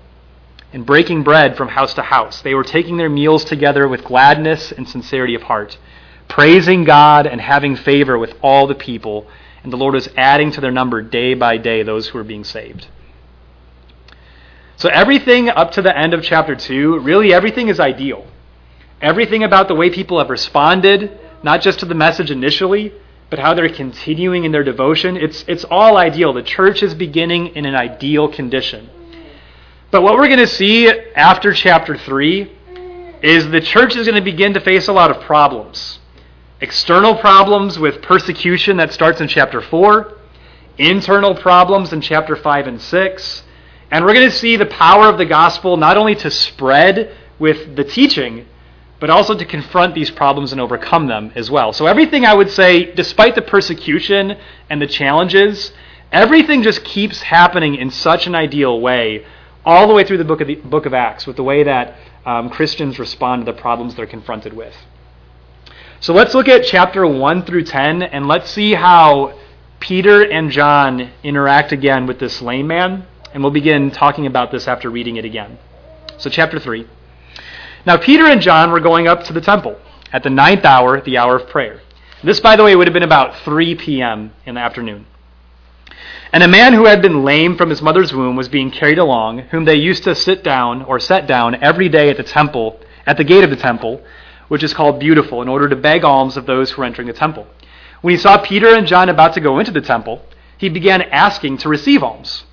and 0.72 0.86
breaking 0.86 1.24
bread 1.24 1.58
from 1.58 1.70
house 1.70 1.96
to 1.96 2.04
house. 2.04 2.42
They 2.42 2.54
were 2.54 2.64
taking 2.64 2.98
their 2.98 3.10
meals 3.10 3.44
together 3.44 3.88
with 3.88 4.04
gladness 4.04 4.72
and 4.72 4.88
sincerity 4.88 5.34
of 5.34 5.44
heart, 5.44 5.80
praising 6.28 6.84
God 6.84 7.26
and 7.26 7.42
having 7.42 7.76
favor 7.76 8.20
with 8.20 8.36
all 8.44 8.68
the 8.68 8.76
people. 8.76 9.28
And 9.64 9.74
the 9.74 9.78
Lord 9.78 9.96
was 9.96 10.10
adding 10.16 10.52
to 10.52 10.62
their 10.62 10.72
number 10.72 11.02
day 11.02 11.34
by 11.34 11.58
day 11.58 11.82
those 11.82 12.08
who 12.08 12.20
were 12.20 12.24
being 12.24 12.44
saved. 12.44 12.88
So 14.80 14.88
everything 14.88 15.50
up 15.50 15.74
to 15.74 15.82
the 15.82 15.96
end 15.96 16.14
of 16.14 16.24
chapter 16.24 16.56
2, 16.56 17.00
really 17.00 17.34
everything 17.34 17.68
is 17.68 17.82
ideal. 17.82 18.26
Everything 19.02 19.44
about 19.44 19.68
the 19.68 19.76
way 19.76 19.90
people 19.90 20.20
have 20.20 20.30
responded, 20.30 21.20
not 21.44 21.62
just 21.62 21.80
to 21.82 21.86
the 21.86 21.96
message 21.96 22.32
initially, 22.32 22.94
but 23.30 23.40
how 23.40 23.54
they're 23.54 23.68
continuing 23.68 24.46
in 24.46 24.54
their 24.54 24.64
devotion, 24.64 25.18
it's, 25.18 25.44
it's 25.50 25.66
all 25.66 25.98
ideal. 25.98 26.32
The 26.32 26.44
church 26.44 26.82
is 26.82 26.94
beginning 26.96 27.48
in 27.58 27.66
an 27.66 27.76
ideal 27.76 28.30
condition. 28.30 28.90
But 29.92 30.02
what 30.02 30.14
we're 30.14 30.28
going 30.28 30.40
to 30.40 30.48
see 30.48 30.90
after 30.90 31.52
chapter 31.52 31.98
3 31.98 32.50
is 33.22 33.50
the 33.50 33.60
church 33.60 33.98
is 33.98 34.08
going 34.08 34.16
to 34.16 34.24
begin 34.24 34.54
to 34.54 34.62
face 34.62 34.88
a 34.88 34.94
lot 34.94 35.12
of 35.12 35.22
problems. 35.24 36.00
External 36.62 37.16
problems 37.16 37.78
with 37.78 38.02
persecution 38.02 38.78
that 38.78 38.94
starts 38.94 39.20
in 39.20 39.28
chapter 39.28 39.60
4, 39.60 40.14
internal 40.78 41.36
problems 41.36 41.92
in 41.92 42.00
chapter 42.00 42.38
5 42.38 42.68
and 42.68 42.82
6, 42.82 43.44
and 43.92 44.06
we're 44.06 44.14
going 44.14 44.30
to 44.30 44.36
see 44.36 44.56
the 44.56 44.66
power 44.66 45.08
of 45.08 45.18
the 45.18 45.26
gospel 45.26 45.78
not 45.78 45.98
only 45.98 46.16
to 46.16 46.30
spread 46.30 47.16
with 47.40 47.76
the 47.76 47.84
teaching, 47.84 48.46
but 49.00 49.10
also 49.10 49.36
to 49.36 49.46
confront 49.46 49.96
these 49.96 50.12
problems 50.12 50.52
and 50.52 50.60
overcome 50.62 51.08
them 51.08 51.32
as 51.36 51.50
well. 51.50 51.74
So, 51.74 51.86
everything 51.88 52.26
I 52.26 52.34
would 52.34 52.50
say, 52.50 52.94
despite 52.94 53.36
the 53.36 53.42
persecution 53.42 54.38
and 54.70 54.82
the 54.82 54.88
challenges, 54.88 55.72
everything 56.12 56.64
just 56.64 56.84
keeps 56.84 57.22
happening 57.22 57.76
in 57.76 57.90
such 57.90 58.28
an 58.28 58.36
ideal 58.36 58.80
way 58.80 59.26
all 59.66 59.88
the 59.88 59.94
way 59.94 60.04
through 60.04 60.18
the 60.18 60.26
book 60.26 60.42
of, 60.42 60.48
the, 60.48 60.56
book 60.56 60.86
of 60.86 60.94
Acts 60.94 61.26
with 61.26 61.36
the 61.36 61.44
way 61.44 61.64
that 61.64 61.96
um, 62.26 62.50
Christians 62.50 63.00
respond 63.00 63.46
to 63.46 63.52
the 63.52 63.58
problems 63.58 63.96
they're 63.96 64.06
confronted 64.06 64.54
with. 64.54 64.76
So, 66.02 66.14
let's 66.14 66.34
look 66.34 66.48
at 66.48 66.66
chapter 66.66 67.08
1 67.08 67.46
through 67.46 67.64
10 67.64 68.04
and 68.04 68.28
let's 68.28 68.52
see 68.52 68.74
how 68.74 69.40
Peter 69.80 70.30
and 70.30 70.52
John 70.52 71.10
interact 71.24 71.72
again 71.72 72.06
with 72.06 72.20
this 72.20 72.42
lame 72.42 72.68
man 72.68 73.08
and 73.34 73.44
we'll 73.44 73.52
begin 73.52 73.92
talking 73.92 74.26
about 74.26 74.52
this 74.52 74.68
after 74.68 74.90
reading 74.90 75.18
it 75.18 75.26
again. 75.26 75.58
So, 76.18 76.30
chapter 76.30 76.60
3. 76.60 76.88
Now, 77.86 77.98
Peter 77.98 78.26
and 78.26 78.42
John 78.42 78.72
were 78.72 78.80
going 78.80 79.08
up 79.08 79.24
to 79.26 79.34
the 79.34 79.42
temple 79.42 79.80
at 80.12 80.24
the 80.24 80.30
ninth 80.30 80.66
hour, 80.66 81.02
the 81.02 81.18
hour 81.18 81.36
of 81.36 81.50
prayer. 81.50 81.82
This, 82.24 82.40
by 82.40 82.56
the 82.56 82.64
way, 82.64 82.76
would 82.76 82.88
have 82.88 82.94
been 82.94 83.04
about 83.04 83.36
3 83.46 83.76
p.m. 83.76 84.34
in 84.46 84.56
the 84.56 84.62
afternoon. 84.62 85.06
And 86.32 86.44
a 86.44 86.48
man 86.48 86.74
who 86.74 86.86
had 86.86 87.02
been 87.02 87.24
lame 87.24 87.56
from 87.56 87.70
his 87.70 87.82
mother's 87.82 88.14
womb 88.14 88.36
was 88.36 88.50
being 88.50 88.70
carried 88.70 89.00
along, 89.00 89.40
whom 89.50 89.66
they 89.66 89.76
used 89.76 90.04
to 90.04 90.14
sit 90.14 90.44
down 90.44 90.84
or 90.84 91.00
set 91.00 91.26
down 91.26 91.56
every 91.64 91.90
day 91.90 92.10
at 92.10 92.18
the 92.18 92.24
temple, 92.24 92.80
at 93.06 93.18
the 93.18 93.24
gate 93.24 93.44
of 93.44 93.50
the 93.50 93.56
temple, 93.56 94.04
which 94.48 94.64
is 94.64 94.74
called 94.74 95.00
Beautiful, 95.00 95.42
in 95.42 95.48
order 95.48 95.70
to 95.70 95.76
beg 95.76 96.04
alms 96.04 96.38
of 96.38 96.46
those 96.46 96.72
who 96.72 96.82
were 96.82 96.86
entering 96.86 97.08
the 97.08 97.14
temple. 97.14 97.48
When 98.02 98.14
he 98.14 98.18
saw 98.18 98.38
Peter 98.38 98.76
and 98.76 98.86
John 98.86 99.10
about 99.10 99.34
to 99.34 99.42
go 99.42 99.60
into 99.60 99.72
the 99.72 99.82
temple, 99.82 100.22
he 100.58 100.70
began 100.70 101.02
asking 101.02 101.58
to 101.60 101.70
receive 101.70 102.04
alms. 102.04 102.44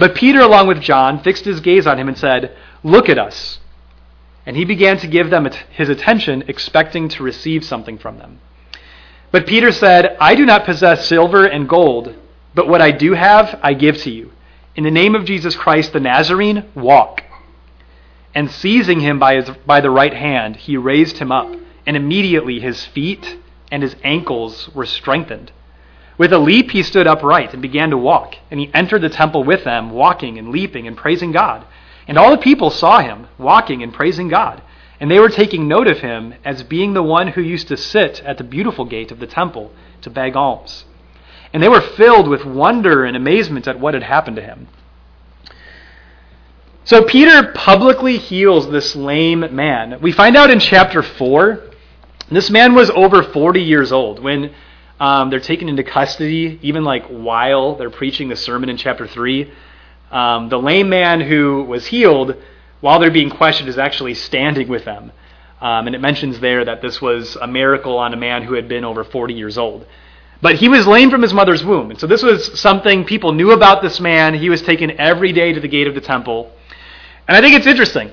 But 0.00 0.14
Peter, 0.14 0.40
along 0.40 0.66
with 0.66 0.80
John, 0.80 1.22
fixed 1.22 1.44
his 1.44 1.60
gaze 1.60 1.86
on 1.86 1.98
him 1.98 2.08
and 2.08 2.16
said, 2.16 2.56
Look 2.82 3.10
at 3.10 3.18
us. 3.18 3.60
And 4.46 4.56
he 4.56 4.64
began 4.64 4.96
to 4.96 5.06
give 5.06 5.28
them 5.28 5.46
his 5.72 5.90
attention, 5.90 6.44
expecting 6.48 7.10
to 7.10 7.22
receive 7.22 7.66
something 7.66 7.98
from 7.98 8.16
them. 8.16 8.40
But 9.30 9.46
Peter 9.46 9.70
said, 9.70 10.16
I 10.18 10.34
do 10.36 10.46
not 10.46 10.64
possess 10.64 11.06
silver 11.06 11.44
and 11.44 11.68
gold, 11.68 12.14
but 12.54 12.66
what 12.66 12.80
I 12.80 12.92
do 12.92 13.12
have, 13.12 13.60
I 13.62 13.74
give 13.74 13.98
to 13.98 14.10
you. 14.10 14.32
In 14.74 14.84
the 14.84 14.90
name 14.90 15.14
of 15.14 15.26
Jesus 15.26 15.54
Christ 15.54 15.92
the 15.92 16.00
Nazarene, 16.00 16.64
walk. 16.74 17.22
And 18.34 18.50
seizing 18.50 19.00
him 19.00 19.18
by, 19.18 19.34
his, 19.34 19.50
by 19.66 19.82
the 19.82 19.90
right 19.90 20.14
hand, 20.14 20.56
he 20.56 20.78
raised 20.78 21.18
him 21.18 21.30
up, 21.30 21.54
and 21.86 21.94
immediately 21.94 22.58
his 22.58 22.86
feet 22.86 23.36
and 23.70 23.82
his 23.82 23.96
ankles 24.02 24.70
were 24.74 24.86
strengthened. 24.86 25.52
With 26.20 26.34
a 26.34 26.38
leap, 26.38 26.72
he 26.72 26.82
stood 26.82 27.06
upright 27.06 27.54
and 27.54 27.62
began 27.62 27.88
to 27.88 27.96
walk, 27.96 28.36
and 28.50 28.60
he 28.60 28.70
entered 28.74 29.00
the 29.00 29.08
temple 29.08 29.42
with 29.42 29.64
them, 29.64 29.88
walking 29.88 30.38
and 30.38 30.50
leaping 30.50 30.86
and 30.86 30.94
praising 30.94 31.32
God. 31.32 31.64
And 32.06 32.18
all 32.18 32.30
the 32.30 32.36
people 32.42 32.68
saw 32.68 32.98
him 32.98 33.28
walking 33.38 33.82
and 33.82 33.90
praising 33.90 34.28
God. 34.28 34.60
And 35.00 35.10
they 35.10 35.18
were 35.18 35.30
taking 35.30 35.66
note 35.66 35.86
of 35.88 36.00
him 36.00 36.34
as 36.44 36.62
being 36.62 36.92
the 36.92 37.02
one 37.02 37.28
who 37.28 37.40
used 37.40 37.68
to 37.68 37.76
sit 37.78 38.22
at 38.22 38.36
the 38.36 38.44
beautiful 38.44 38.84
gate 38.84 39.10
of 39.10 39.18
the 39.18 39.26
temple 39.26 39.72
to 40.02 40.10
beg 40.10 40.36
alms. 40.36 40.84
And 41.54 41.62
they 41.62 41.70
were 41.70 41.80
filled 41.80 42.28
with 42.28 42.44
wonder 42.44 43.06
and 43.06 43.16
amazement 43.16 43.66
at 43.66 43.80
what 43.80 43.94
had 43.94 44.02
happened 44.02 44.36
to 44.36 44.42
him. 44.42 44.68
So 46.84 47.02
Peter 47.02 47.50
publicly 47.54 48.18
heals 48.18 48.70
this 48.70 48.94
lame 48.94 49.56
man. 49.56 50.02
We 50.02 50.12
find 50.12 50.36
out 50.36 50.50
in 50.50 50.60
chapter 50.60 51.02
4, 51.02 51.64
this 52.30 52.50
man 52.50 52.74
was 52.74 52.90
over 52.90 53.22
40 53.22 53.62
years 53.62 53.90
old 53.90 54.22
when 54.22 54.52
um, 55.00 55.30
they're 55.30 55.40
taken 55.40 55.70
into 55.70 55.82
custody, 55.82 56.58
even 56.60 56.84
like 56.84 57.06
while 57.06 57.74
they're 57.74 57.90
preaching 57.90 58.28
the 58.28 58.36
sermon 58.36 58.68
in 58.68 58.76
chapter 58.76 59.06
3. 59.06 59.50
Um, 60.10 60.50
the 60.50 60.58
lame 60.58 60.90
man 60.90 61.22
who 61.22 61.64
was 61.64 61.86
healed, 61.86 62.36
while 62.80 63.00
they're 63.00 63.10
being 63.10 63.30
questioned, 63.30 63.70
is 63.70 63.78
actually 63.78 64.12
standing 64.12 64.68
with 64.68 64.84
them. 64.84 65.10
Um, 65.62 65.86
and 65.86 65.96
it 65.96 66.00
mentions 66.00 66.38
there 66.40 66.66
that 66.66 66.82
this 66.82 67.00
was 67.00 67.36
a 67.36 67.46
miracle 67.46 67.96
on 67.96 68.12
a 68.12 68.16
man 68.16 68.42
who 68.42 68.54
had 68.54 68.68
been 68.68 68.84
over 68.84 69.02
40 69.02 69.32
years 69.32 69.56
old. 69.56 69.86
But 70.42 70.56
he 70.56 70.68
was 70.68 70.86
lame 70.86 71.10
from 71.10 71.22
his 71.22 71.32
mother's 71.32 71.64
womb. 71.64 71.90
And 71.90 71.98
so 71.98 72.06
this 72.06 72.22
was 72.22 72.58
something 72.58 73.04
people 73.04 73.32
knew 73.32 73.52
about 73.52 73.82
this 73.82 74.00
man. 74.00 74.34
He 74.34 74.50
was 74.50 74.60
taken 74.60 74.98
every 74.98 75.32
day 75.32 75.52
to 75.52 75.60
the 75.60 75.68
gate 75.68 75.86
of 75.86 75.94
the 75.94 76.00
temple. 76.00 76.52
And 77.26 77.36
I 77.36 77.40
think 77.40 77.56
it's 77.56 77.66
interesting. 77.66 78.10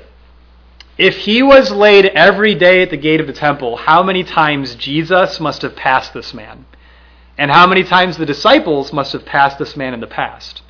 If 0.98 1.18
he 1.18 1.44
was 1.44 1.70
laid 1.70 2.06
every 2.06 2.56
day 2.56 2.82
at 2.82 2.90
the 2.90 2.98
gate 2.98 3.20
of 3.22 3.28
the 3.28 3.34
temple, 3.34 3.76
how 3.76 4.04
many 4.04 4.24
times 4.24 4.76
Jesus 4.76 5.40
must 5.40 5.62
have 5.62 5.76
passed 5.76 6.14
this 6.14 6.34
man? 6.34 6.66
And 7.38 7.52
how 7.52 7.68
many 7.68 7.84
times 7.84 8.18
the 8.18 8.26
disciples 8.26 8.92
must 8.92 9.14
have 9.14 9.26
passed 9.26 9.60
this 9.60 9.78
man 9.78 9.94
in 9.94 10.00
the 10.00 10.08
past? 10.08 10.62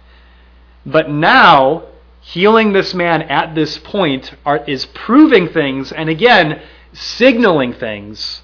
But 0.86 1.10
now, 1.10 1.84
healing 2.22 2.74
this 2.74 2.94
man 2.94 3.22
at 3.24 3.56
this 3.56 3.78
point 3.78 4.34
are, 4.46 4.64
is 4.66 4.86
proving 4.88 5.48
things, 5.48 5.92
and 5.92 6.10
again, 6.10 6.62
signaling 6.94 7.74
things 7.74 8.42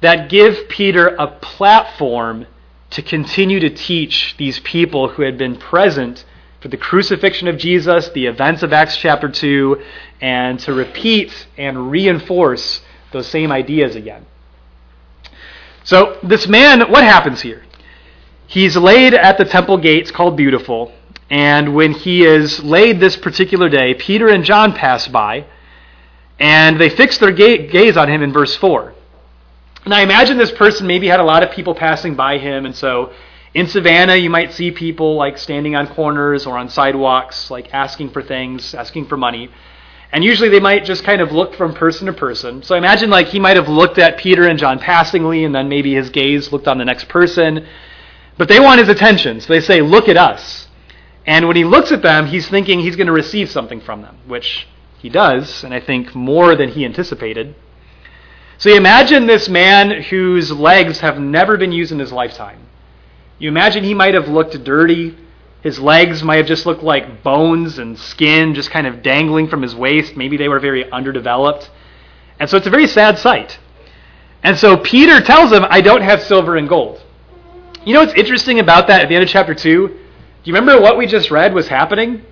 that 0.00 0.28
give 0.28 0.68
Peter 0.68 1.14
a 1.18 1.28
platform 1.28 2.46
to 2.90 3.02
continue 3.02 3.60
to 3.60 3.70
teach 3.70 4.34
these 4.38 4.58
people 4.60 5.08
who 5.08 5.22
had 5.22 5.38
been 5.38 5.56
present 5.56 6.24
for 6.60 6.68
the 6.68 6.76
crucifixion 6.76 7.48
of 7.48 7.58
Jesus, 7.58 8.08
the 8.10 8.26
events 8.26 8.62
of 8.62 8.72
Acts 8.72 8.96
chapter 8.96 9.28
2, 9.28 9.82
and 10.20 10.58
to 10.60 10.72
repeat 10.72 11.46
and 11.56 11.90
reinforce 11.90 12.82
those 13.12 13.26
same 13.26 13.50
ideas 13.50 13.96
again. 13.96 14.26
So, 15.84 16.18
this 16.22 16.46
man, 16.46 16.90
what 16.90 17.02
happens 17.02 17.40
here? 17.40 17.64
He's 18.46 18.76
laid 18.76 19.14
at 19.14 19.38
the 19.38 19.44
temple 19.44 19.78
gates 19.78 20.10
called 20.10 20.36
Beautiful, 20.36 20.92
and 21.30 21.74
when 21.74 21.92
he 21.92 22.24
is 22.24 22.62
laid 22.62 23.00
this 23.00 23.16
particular 23.16 23.68
day, 23.68 23.94
Peter 23.94 24.28
and 24.28 24.44
John 24.44 24.74
pass 24.74 25.08
by, 25.08 25.46
and 26.38 26.80
they 26.80 26.88
fix 26.88 27.18
their 27.18 27.32
gaze 27.32 27.96
on 27.96 28.08
him 28.08 28.22
in 28.22 28.32
verse 28.32 28.54
4. 28.56 28.94
And 29.84 29.92
I 29.92 30.02
imagine 30.02 30.38
this 30.38 30.52
person 30.52 30.86
maybe 30.86 31.08
had 31.08 31.18
a 31.18 31.24
lot 31.24 31.42
of 31.42 31.50
people 31.50 31.74
passing 31.74 32.14
by 32.14 32.38
him, 32.38 32.66
and 32.66 32.76
so 32.76 33.12
in 33.54 33.66
Savannah, 33.66 34.16
you 34.16 34.30
might 34.30 34.52
see 34.52 34.70
people 34.70 35.16
like 35.16 35.36
standing 35.36 35.76
on 35.76 35.86
corners 35.88 36.46
or 36.46 36.56
on 36.56 36.68
sidewalks, 36.68 37.50
like 37.50 37.74
asking 37.74 38.10
for 38.10 38.22
things, 38.22 38.74
asking 38.74 39.06
for 39.06 39.16
money. 39.16 39.50
And 40.12 40.22
usually 40.22 40.50
they 40.50 40.60
might 40.60 40.84
just 40.84 41.04
kind 41.04 41.22
of 41.22 41.32
look 41.32 41.54
from 41.54 41.72
person 41.72 42.06
to 42.06 42.12
person. 42.12 42.62
So 42.62 42.74
I 42.74 42.78
imagine 42.78 43.08
like 43.08 43.28
he 43.28 43.40
might 43.40 43.56
have 43.56 43.68
looked 43.68 43.98
at 43.98 44.18
Peter 44.18 44.46
and 44.46 44.58
John 44.58 44.78
passingly, 44.78 45.44
and 45.44 45.54
then 45.54 45.68
maybe 45.68 45.94
his 45.94 46.10
gaze 46.10 46.52
looked 46.52 46.68
on 46.68 46.76
the 46.78 46.84
next 46.84 47.08
person. 47.08 47.66
But 48.36 48.48
they 48.48 48.60
want 48.60 48.80
his 48.80 48.90
attention. 48.90 49.40
So 49.40 49.52
they 49.52 49.60
say, 49.60 49.80
Look 49.80 50.08
at 50.08 50.16
us. 50.16 50.68
And 51.26 51.46
when 51.46 51.56
he 51.56 51.64
looks 51.64 51.92
at 51.92 52.02
them, 52.02 52.26
he's 52.26 52.48
thinking 52.48 52.80
he's 52.80 52.96
going 52.96 53.06
to 53.06 53.12
receive 53.12 53.50
something 53.50 53.80
from 53.80 54.02
them, 54.02 54.18
which 54.26 54.66
he 54.98 55.08
does, 55.08 55.64
and 55.64 55.72
I 55.72 55.80
think 55.80 56.14
more 56.14 56.56
than 56.56 56.70
he 56.70 56.84
anticipated. 56.84 57.54
So 58.58 58.70
you 58.70 58.76
imagine 58.76 59.26
this 59.26 59.48
man 59.48 60.02
whose 60.02 60.52
legs 60.52 61.00
have 61.00 61.18
never 61.18 61.56
been 61.56 61.72
used 61.72 61.92
in 61.92 61.98
his 61.98 62.12
lifetime. 62.12 62.66
You 63.38 63.48
imagine 63.48 63.82
he 63.82 63.94
might 63.94 64.14
have 64.14 64.28
looked 64.28 64.62
dirty. 64.62 65.16
His 65.62 65.78
legs 65.78 66.22
might 66.22 66.38
have 66.38 66.46
just 66.46 66.66
looked 66.66 66.82
like 66.82 67.22
bones 67.22 67.78
and 67.78 67.98
skin 67.98 68.54
just 68.54 68.70
kind 68.70 68.86
of 68.86 69.02
dangling 69.02 69.48
from 69.48 69.62
his 69.62 69.74
waist. 69.74 70.16
Maybe 70.16 70.36
they 70.36 70.48
were 70.48 70.58
very 70.58 70.90
underdeveloped. 70.90 71.70
And 72.40 72.50
so 72.50 72.56
it's 72.56 72.66
a 72.66 72.70
very 72.70 72.88
sad 72.88 73.18
sight. 73.18 73.58
And 74.42 74.58
so 74.58 74.76
Peter 74.76 75.20
tells 75.20 75.52
him, 75.52 75.64
I 75.68 75.80
don't 75.80 76.02
have 76.02 76.20
silver 76.22 76.56
and 76.56 76.68
gold. 76.68 77.00
You 77.84 77.94
know 77.94 78.00
what's 78.00 78.14
interesting 78.14 78.58
about 78.58 78.88
that 78.88 79.02
at 79.02 79.08
the 79.08 79.14
end 79.14 79.22
of 79.22 79.30
chapter 79.30 79.54
2? 79.54 79.88
Do 79.88 79.94
you 80.42 80.52
remember 80.52 80.82
what 80.82 80.98
we 80.98 81.06
just 81.06 81.30
read 81.30 81.54
was 81.54 81.68
happening? 81.68 82.22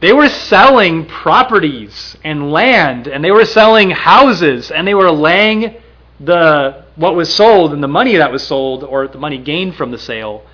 They 0.00 0.12
were 0.12 0.28
selling 0.28 1.06
properties 1.06 2.14
and 2.24 2.52
land, 2.52 3.06
and 3.06 3.24
they 3.24 3.30
were 3.30 3.46
selling 3.46 3.90
houses, 3.90 4.70
and 4.70 4.86
they 4.86 4.94
were 4.94 5.10
laying 5.10 5.76
the 6.20 6.84
what 6.96 7.16
was 7.16 7.34
sold 7.34 7.72
and 7.72 7.82
the 7.82 7.88
money 7.88 8.16
that 8.16 8.30
was 8.30 8.46
sold, 8.46 8.84
or 8.84 9.08
the 9.08 9.18
money 9.18 9.38
gained 9.38 9.76
from 9.76 9.90
the 9.90 9.98
sale, 9.98 10.44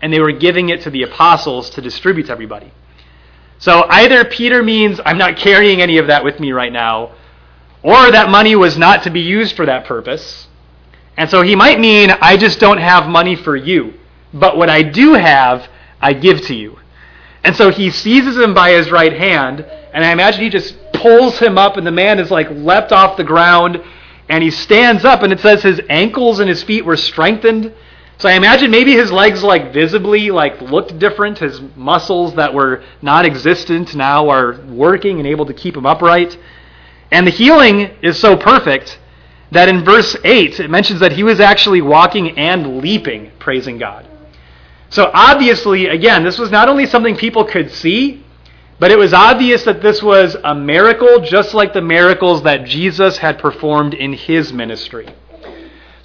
and 0.00 0.12
they 0.12 0.20
were 0.20 0.32
giving 0.32 0.68
it 0.68 0.82
to 0.82 0.90
the 0.90 1.02
apostles 1.02 1.70
to 1.70 1.80
distribute 1.80 2.26
to 2.26 2.32
everybody. 2.32 2.72
So 3.58 3.84
either 3.88 4.24
Peter 4.24 4.62
means 4.62 5.00
I'm 5.04 5.18
not 5.18 5.36
carrying 5.36 5.82
any 5.82 5.98
of 5.98 6.06
that 6.06 6.22
with 6.24 6.38
me 6.38 6.52
right 6.52 6.72
now, 6.72 7.12
or 7.82 8.10
that 8.10 8.30
money 8.30 8.54
was 8.54 8.78
not 8.78 9.02
to 9.04 9.10
be 9.10 9.20
used 9.20 9.56
for 9.56 9.66
that 9.66 9.84
purpose. 9.84 10.46
And 11.16 11.28
so 11.28 11.42
he 11.42 11.56
might 11.56 11.80
mean 11.80 12.10
I 12.10 12.36
just 12.36 12.60
don't 12.60 12.78
have 12.78 13.08
money 13.08 13.34
for 13.34 13.56
you, 13.56 13.94
but 14.32 14.56
what 14.56 14.70
I 14.70 14.82
do 14.82 15.14
have, 15.14 15.68
I 16.00 16.12
give 16.12 16.42
to 16.42 16.54
you. 16.54 16.78
And 17.42 17.56
so 17.56 17.70
he 17.70 17.90
seizes 17.90 18.36
him 18.36 18.54
by 18.54 18.70
his 18.70 18.90
right 18.90 19.12
hand, 19.12 19.60
and 19.92 20.04
I 20.04 20.12
imagine 20.12 20.42
he 20.42 20.50
just 20.50 20.76
pulls 20.92 21.38
him 21.38 21.58
up, 21.58 21.76
and 21.76 21.86
the 21.86 21.92
man 21.92 22.20
is 22.20 22.30
like 22.30 22.48
leapt 22.50 22.92
off 22.92 23.16
the 23.16 23.24
ground 23.24 23.82
and 24.28 24.44
he 24.44 24.50
stands 24.50 25.04
up 25.04 25.22
and 25.22 25.32
it 25.32 25.40
says 25.40 25.62
his 25.62 25.80
ankles 25.88 26.38
and 26.40 26.48
his 26.48 26.62
feet 26.62 26.84
were 26.84 26.96
strengthened 26.96 27.72
so 28.18 28.28
i 28.28 28.32
imagine 28.32 28.70
maybe 28.70 28.92
his 28.92 29.12
legs 29.12 29.44
like 29.44 29.72
visibly 29.72 30.30
like 30.30 30.60
looked 30.60 30.98
different. 30.98 31.38
His 31.38 31.60
muscles 31.76 32.34
that 32.34 32.52
were 32.52 32.82
not 33.00 33.24
existent 33.24 33.94
now 33.94 34.28
are 34.28 34.60
working 34.66 35.18
and 35.18 35.26
able 35.26 35.46
to 35.46 35.54
keep 35.54 35.76
him 35.76 35.86
upright. 35.86 36.36
And 37.12 37.26
the 37.26 37.30
healing 37.30 37.96
is 38.02 38.18
so 38.18 38.36
perfect 38.36 38.98
that 39.52 39.68
in 39.68 39.84
verse 39.84 40.16
8 40.24 40.58
it 40.58 40.68
mentions 40.68 40.98
that 41.00 41.12
he 41.12 41.22
was 41.22 41.38
actually 41.38 41.80
walking 41.80 42.36
and 42.36 42.78
leaping 42.78 43.30
praising 43.38 43.78
god. 43.78 44.06
So 44.90 45.10
obviously 45.14 45.86
again 45.86 46.24
this 46.24 46.38
was 46.38 46.50
not 46.50 46.68
only 46.68 46.86
something 46.86 47.16
people 47.16 47.44
could 47.44 47.70
see 47.70 48.24
but 48.80 48.90
it 48.90 48.98
was 48.98 49.12
obvious 49.12 49.64
that 49.64 49.82
this 49.82 50.02
was 50.02 50.36
a 50.44 50.54
miracle, 50.54 51.20
just 51.20 51.52
like 51.52 51.72
the 51.72 51.80
miracles 51.80 52.44
that 52.44 52.64
Jesus 52.64 53.18
had 53.18 53.38
performed 53.38 53.92
in 53.92 54.12
his 54.12 54.52
ministry. 54.52 55.08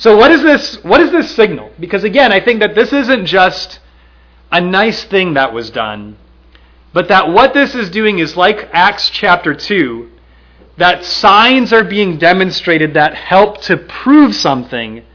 So 0.03 0.17
what 0.17 0.31
is 0.31 0.41
this 0.41 0.83
what 0.83 0.99
is 0.99 1.11
this 1.11 1.33
signal? 1.33 1.71
Because 1.79 2.03
again, 2.03 2.33
I 2.33 2.41
think 2.41 2.59
that 2.59 2.75
this 2.75 2.91
isn't 2.91 3.25
just 3.25 3.79
a 4.51 4.59
nice 4.59 5.05
thing 5.05 5.35
that 5.35 5.53
was 5.53 5.69
done, 5.69 6.17
but 6.91 7.07
that 7.07 7.29
what 7.29 7.53
this 7.53 7.73
is 7.73 7.89
doing 7.89 8.19
is 8.19 8.35
like 8.35 8.67
Acts 8.73 9.09
chapter 9.09 9.53
2, 9.53 10.11
that 10.75 11.05
signs 11.05 11.71
are 11.71 11.85
being 11.85 12.17
demonstrated 12.17 12.95
that 12.95 13.15
help 13.15 13.61
to 13.61 13.77
prove 13.77 14.35
something 14.35 15.05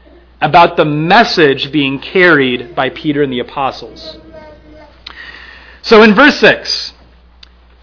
about 0.41 0.75
the 0.75 0.85
message 0.85 1.71
being 1.71 1.99
carried 1.99 2.73
by 2.73 2.89
Peter 2.89 3.21
and 3.21 3.31
the 3.31 3.41
apostles. 3.41 4.17
So 5.83 6.01
in 6.01 6.15
verse 6.15 6.39
6, 6.39 6.93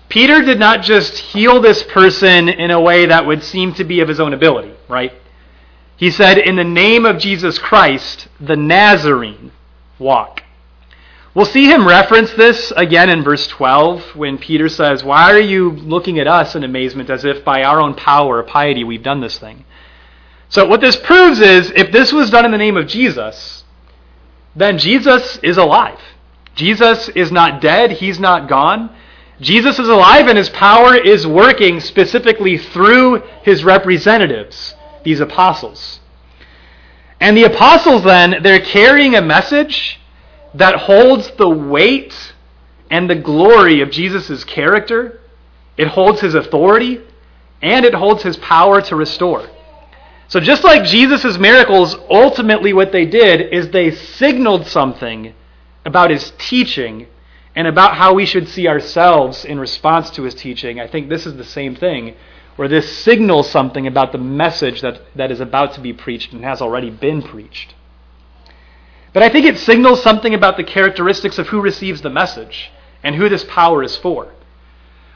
Peter 0.09 0.43
did 0.43 0.59
not 0.59 0.83
just 0.83 1.17
heal 1.19 1.61
this 1.61 1.85
person 1.85 2.49
in 2.49 2.73
a 2.73 2.81
way 2.81 3.07
that 3.07 3.25
would 3.25 3.45
seem 3.45 3.75
to 3.75 3.85
be 3.85 4.01
of 4.01 4.09
his 4.09 4.19
own 4.19 4.35
ability, 4.35 4.75
right? 4.89 5.13
He 5.97 6.11
said, 6.11 6.39
In 6.39 6.57
the 6.57 6.65
name 6.65 7.07
of 7.07 7.19
Jesus 7.19 7.59
Christ, 7.59 8.29
the 8.41 8.57
Nazarene, 8.57 9.53
walk. 9.99 10.43
We'll 11.35 11.45
see 11.45 11.67
him 11.67 11.87
reference 11.87 12.33
this 12.33 12.73
again 12.77 13.11
in 13.11 13.23
verse 13.23 13.47
12 13.47 14.17
when 14.17 14.39
Peter 14.39 14.71
says, 14.71 15.05
Why 15.05 15.31
are 15.33 15.39
you 15.39 15.71
looking 15.71 16.19
at 16.19 16.27
us 16.27 16.55
in 16.55 16.65
amazement 16.65 17.11
as 17.11 17.27
if 17.27 17.45
by 17.45 17.63
our 17.63 17.81
own 17.81 17.95
power 17.95 18.39
or 18.39 18.43
piety 18.43 18.85
we've 18.85 19.03
done 19.03 19.21
this 19.21 19.39
thing? 19.39 19.65
So, 20.49 20.67
what 20.67 20.81
this 20.81 20.97
proves 20.97 21.41
is 21.41 21.71
if 21.77 21.93
this 21.93 22.13
was 22.13 22.31
done 22.31 22.45
in 22.45 22.53
the 22.53 22.59
name 22.59 22.77
of 22.77 22.87
Jesus, 22.87 23.65
then 24.55 24.79
Jesus 24.79 25.39
is 25.43 25.59
alive. 25.59 26.01
Jesus 26.55 27.11
is 27.11 27.31
not 27.31 27.61
dead, 27.61 27.93
he's 27.93 28.19
not 28.19 28.49
gone. 28.49 28.95
Jesus 29.41 29.79
is 29.79 29.89
alive 29.89 30.29
and 30.29 30.39
his 30.39 30.49
power 30.49 30.97
is 30.97 31.27
working 31.27 31.81
specifically 31.81 32.57
through 32.57 33.23
his 33.43 33.63
representatives, 33.63 34.75
these 35.07 35.21
apostles. 35.21 36.01
And 37.19 37.35
the 37.35 37.45
apostles, 37.45 38.05
then, 38.05 38.43
they're 38.43 38.61
carrying 38.61 39.15
a 39.15 39.23
message 39.23 39.99
that 40.53 40.75
holds 40.75 41.31
the 41.39 41.49
weight 41.49 42.35
and 42.91 43.09
the 43.09 43.15
glory 43.15 43.81
of 43.81 43.91
Jesus' 43.91 44.45
character, 44.45 45.21
it 45.77 45.89
holds 45.89 46.21
his 46.21 46.35
authority, 46.35 47.01
and 47.63 47.85
it 47.85 47.95
holds 47.95 48.23
his 48.23 48.37
power 48.37 48.83
to 48.83 48.97
restore. 48.97 49.49
So, 50.29 50.41
just 50.41 50.65
like 50.65 50.85
Jesus' 50.85 51.39
miracles, 51.39 51.97
ultimately 52.11 52.73
what 52.73 52.93
they 52.93 53.07
did 53.07 53.53
is 53.53 53.71
they 53.71 53.93
signaled 53.93 54.67
something 54.67 55.35
about 55.85 56.11
his 56.11 56.33
teaching 56.37 57.07
and 57.55 57.67
about 57.67 57.95
how 57.95 58.13
we 58.13 58.27
should 58.27 58.49
see 58.49 58.67
ourselves 58.67 59.45
in 59.45 59.59
response 59.59 60.11
to 60.11 60.25
his 60.25 60.35
teaching. 60.35 60.81
I 60.81 60.89
think 60.89 61.09
this 61.09 61.27
is 61.27 61.37
the 61.37 61.45
same 61.45 61.77
thing, 61.77 62.17
where 62.57 62.69
this 62.69 62.99
signals 62.99 63.51
something 63.51 63.87
about 63.87 64.13
the 64.13 64.19
message 64.19 64.81
that, 64.81 65.01
that 65.15 65.31
is 65.31 65.41
about 65.41 65.75
to 65.75 65.81
be 65.81 65.93
preached 65.93 66.33
and 66.33 66.43
has 66.43 66.61
already 66.61 66.91
been 66.91 67.23
preached. 67.23 67.75
But 69.13 69.23
I 69.23 69.29
think 69.29 69.47
it 69.47 69.59
signals 69.59 70.03
something 70.03 70.35
about 70.35 70.57
the 70.57 70.65
characteristics 70.65 71.39
of 71.39 71.49
who 71.49 71.61
receives 71.61 72.03
the 72.03 72.11
message 72.11 72.71
and 73.03 73.15
who 73.15 73.29
this 73.29 73.45
power 73.45 73.83
is 73.83 73.97
for. 73.97 74.33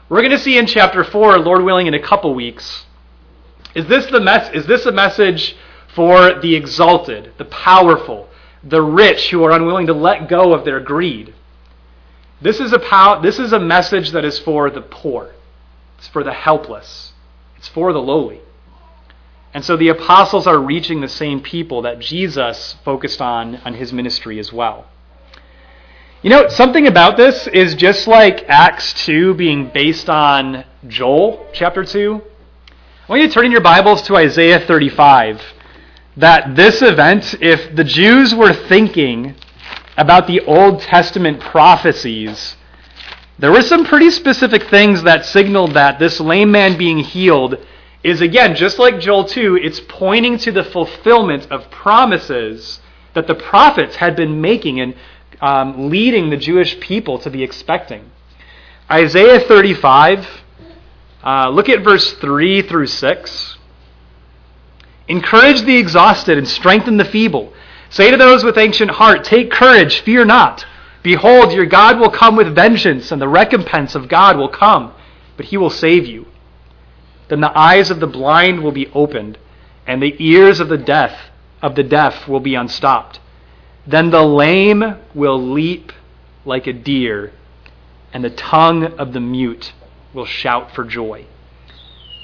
We're 0.09 0.21
going 0.21 0.31
to 0.31 0.39
see 0.39 0.57
in 0.57 0.65
chapter 0.65 1.03
4, 1.03 1.39
Lord 1.39 1.63
willing, 1.63 1.87
in 1.87 1.93
a 1.93 2.01
couple 2.01 2.33
weeks. 2.33 2.85
Is 3.75 3.87
this, 3.87 4.05
the 4.07 4.19
mes- 4.19 4.53
is 4.53 4.65
this 4.65 4.85
a 4.85 4.91
message 4.91 5.55
for 5.95 6.39
the 6.41 6.55
exalted, 6.55 7.33
the 7.37 7.45
powerful, 7.45 8.27
the 8.63 8.81
rich 8.81 9.29
who 9.29 9.43
are 9.43 9.51
unwilling 9.51 9.87
to 9.87 9.93
let 9.93 10.27
go 10.27 10.53
of 10.53 10.65
their 10.65 10.79
greed? 10.79 11.33
This 12.41 12.59
is 12.59 12.73
a, 12.73 12.79
pow- 12.79 13.21
this 13.21 13.39
is 13.39 13.53
a 13.53 13.59
message 13.59 14.11
that 14.11 14.25
is 14.25 14.39
for 14.39 14.69
the 14.69 14.81
poor, 14.81 15.33
it's 15.97 16.07
for 16.07 16.23
the 16.23 16.33
helpless, 16.33 17.10
it's 17.61 17.67
for 17.67 17.93
the 17.93 18.01
lowly. 18.01 18.41
And 19.53 19.63
so 19.63 19.77
the 19.77 19.89
apostles 19.89 20.47
are 20.47 20.57
reaching 20.57 21.01
the 21.01 21.07
same 21.07 21.41
people 21.41 21.83
that 21.83 21.99
Jesus 21.99 22.75
focused 22.83 23.21
on 23.21 23.57
on 23.57 23.75
his 23.75 23.93
ministry 23.93 24.39
as 24.39 24.51
well. 24.51 24.87
You 26.23 26.31
know, 26.31 26.47
something 26.47 26.87
about 26.87 27.17
this 27.17 27.45
is 27.45 27.75
just 27.75 28.07
like 28.07 28.45
Acts 28.49 29.05
2 29.05 29.35
being 29.35 29.69
based 29.69 30.09
on 30.09 30.65
Joel 30.87 31.45
chapter 31.53 31.85
2. 31.85 32.19
I 32.67 32.71
want 33.07 33.21
you 33.21 33.27
to 33.27 33.33
turn 33.35 33.45
in 33.45 33.51
your 33.51 33.61
Bibles 33.61 34.01
to 34.07 34.15
Isaiah 34.15 34.61
35. 34.61 35.39
That 36.17 36.55
this 36.55 36.81
event, 36.81 37.35
if 37.41 37.75
the 37.75 37.83
Jews 37.83 38.33
were 38.33 38.53
thinking 38.53 39.35
about 39.97 40.25
the 40.25 40.41
Old 40.41 40.81
Testament 40.81 41.39
prophecies, 41.39 42.57
there 43.41 43.51
were 43.51 43.63
some 43.63 43.85
pretty 43.85 44.11
specific 44.11 44.69
things 44.69 45.01
that 45.01 45.25
signaled 45.25 45.73
that 45.73 45.97
this 45.97 46.19
lame 46.19 46.51
man 46.51 46.77
being 46.77 46.99
healed 46.99 47.57
is 48.03 48.21
again, 48.21 48.55
just 48.55 48.77
like 48.77 48.99
Joel 48.99 49.25
2, 49.25 49.57
it's 49.57 49.79
pointing 49.79 50.37
to 50.39 50.51
the 50.51 50.63
fulfillment 50.63 51.51
of 51.51 51.71
promises 51.71 52.79
that 53.15 53.25
the 53.25 53.33
prophets 53.33 53.95
had 53.95 54.15
been 54.15 54.41
making 54.41 54.79
and 54.79 54.95
um, 55.41 55.89
leading 55.89 56.29
the 56.29 56.37
Jewish 56.37 56.79
people 56.79 57.17
to 57.17 57.31
be 57.31 57.41
expecting. 57.41 58.11
Isaiah 58.91 59.39
35, 59.39 60.27
uh, 61.23 61.49
look 61.49 61.67
at 61.67 61.83
verse 61.83 62.13
3 62.13 62.61
through 62.61 62.87
6. 62.87 63.57
Encourage 65.07 65.61
the 65.63 65.77
exhausted 65.77 66.37
and 66.37 66.47
strengthen 66.47 66.97
the 66.97 67.05
feeble. 67.05 67.53
Say 67.89 68.11
to 68.11 68.17
those 68.17 68.43
with 68.43 68.59
ancient 68.59 68.91
heart, 68.91 69.23
Take 69.23 69.49
courage, 69.49 70.01
fear 70.01 70.25
not. 70.25 70.63
Behold, 71.03 71.51
your 71.51 71.65
God 71.65 71.99
will 71.99 72.11
come 72.11 72.35
with 72.35 72.53
vengeance, 72.53 73.11
and 73.11 73.21
the 73.21 73.27
recompense 73.27 73.95
of 73.95 74.07
God 74.07 74.37
will 74.37 74.49
come, 74.49 74.93
but 75.37 75.47
he 75.47 75.57
will 75.57 75.69
save 75.69 76.05
you. 76.05 76.27
Then 77.27 77.41
the 77.41 77.57
eyes 77.57 77.89
of 77.89 77.99
the 77.99 78.07
blind 78.07 78.63
will 78.63 78.71
be 78.71 78.87
opened, 78.93 79.37
and 79.87 80.01
the 80.01 80.15
ears 80.19 80.59
of 80.59 80.69
the 80.69 80.77
deaf 80.77 81.31
of 81.61 81.75
the 81.75 81.83
deaf 81.83 82.27
will 82.27 82.39
be 82.39 82.55
unstopped. 82.55 83.19
Then 83.85 84.09
the 84.09 84.23
lame 84.23 84.97
will 85.13 85.41
leap 85.41 85.91
like 86.45 86.67
a 86.67 86.73
deer, 86.73 87.31
and 88.13 88.23
the 88.23 88.29
tongue 88.29 88.83
of 88.99 89.13
the 89.13 89.19
mute 89.19 89.73
will 90.13 90.25
shout 90.25 90.73
for 90.75 90.83
joy. 90.83 91.25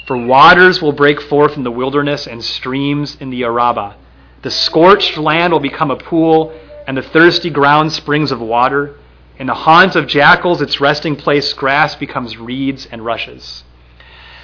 For 0.05 0.17
waters 0.17 0.81
will 0.81 0.91
break 0.91 1.21
forth 1.21 1.57
in 1.57 1.63
the 1.63 1.71
wilderness 1.71 2.27
and 2.27 2.43
streams 2.43 3.17
in 3.19 3.29
the 3.29 3.43
Arabah. 3.43 3.95
The 4.41 4.51
scorched 4.51 5.17
land 5.17 5.51
will 5.51 5.59
become 5.59 5.91
a 5.91 5.97
pool, 5.97 6.57
and 6.87 6.97
the 6.97 7.03
thirsty 7.03 7.49
ground 7.49 7.91
springs 7.91 8.31
of 8.31 8.39
water. 8.39 8.95
In 9.37 9.47
the 9.47 9.53
haunt 9.53 9.95
of 9.95 10.07
jackals, 10.07 10.61
its 10.61 10.79
resting 10.79 11.15
place, 11.15 11.53
grass 11.53 11.93
becomes 11.95 12.37
reeds 12.37 12.87
and 12.87 13.05
rushes. 13.05 13.63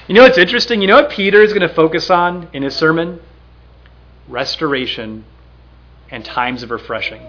You 0.08 0.14
know 0.14 0.24
what's 0.24 0.38
interesting? 0.38 0.82
You 0.82 0.88
know 0.88 0.98
what 0.98 1.10
Peter 1.10 1.42
is 1.42 1.54
going 1.54 1.68
to 1.68 1.74
focus 1.74 2.10
on 2.10 2.50
in 2.52 2.62
his 2.62 2.76
sermon? 2.76 3.22
Restoration 4.28 5.24
and 6.12 6.24
times 6.24 6.62
of 6.62 6.70
refreshing. 6.70 7.22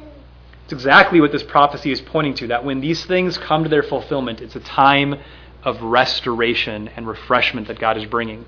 It's 0.64 0.72
exactly 0.72 1.20
what 1.20 1.30
this 1.30 1.44
prophecy 1.44 1.92
is 1.92 2.00
pointing 2.00 2.34
to 2.34 2.48
that 2.48 2.64
when 2.64 2.80
these 2.80 3.04
things 3.04 3.38
come 3.38 3.62
to 3.62 3.68
their 3.68 3.82
fulfillment, 3.82 4.40
it's 4.40 4.56
a 4.56 4.60
time 4.60 5.20
of 5.62 5.80
restoration 5.80 6.88
and 6.88 7.06
refreshment 7.06 7.68
that 7.68 7.78
God 7.78 7.96
is 7.96 8.04
bringing. 8.04 8.44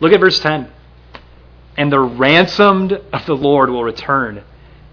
Look 0.00 0.12
at 0.12 0.20
verse 0.20 0.40
10. 0.40 0.70
And 1.76 1.92
the 1.92 2.00
ransomed 2.00 2.92
of 2.92 3.26
the 3.26 3.36
Lord 3.36 3.68
will 3.68 3.84
return 3.84 4.42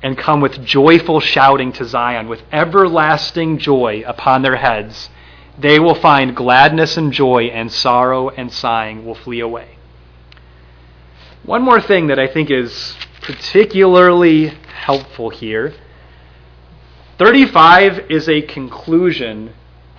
and 0.02 0.18
come 0.18 0.42
with 0.42 0.64
joyful 0.64 1.20
shouting 1.20 1.72
to 1.74 1.86
Zion, 1.86 2.28
with 2.28 2.42
everlasting 2.52 3.58
joy 3.58 4.04
upon 4.06 4.42
their 4.42 4.58
heads 4.58 5.10
they 5.58 5.80
will 5.80 5.96
find 5.96 6.36
gladness 6.36 6.98
and 6.98 7.12
joy, 7.12 7.46
and 7.46 7.72
sorrow 7.72 8.30
and 8.30 8.54
sighing 8.54 9.06
will 9.06 9.16
flee 9.16 9.40
away. 9.40 9.78
One 11.44 11.64
more 11.64 11.82
thing 11.82 12.08
that 12.08 12.20
I 12.20 12.28
think 12.28 12.52
is 12.52 12.96
particularly 13.22 14.48
helpful 14.48 15.30
here 15.30 15.74
35 17.18 18.12
is 18.12 18.30
a 18.30 18.44
conclusion 18.44 19.52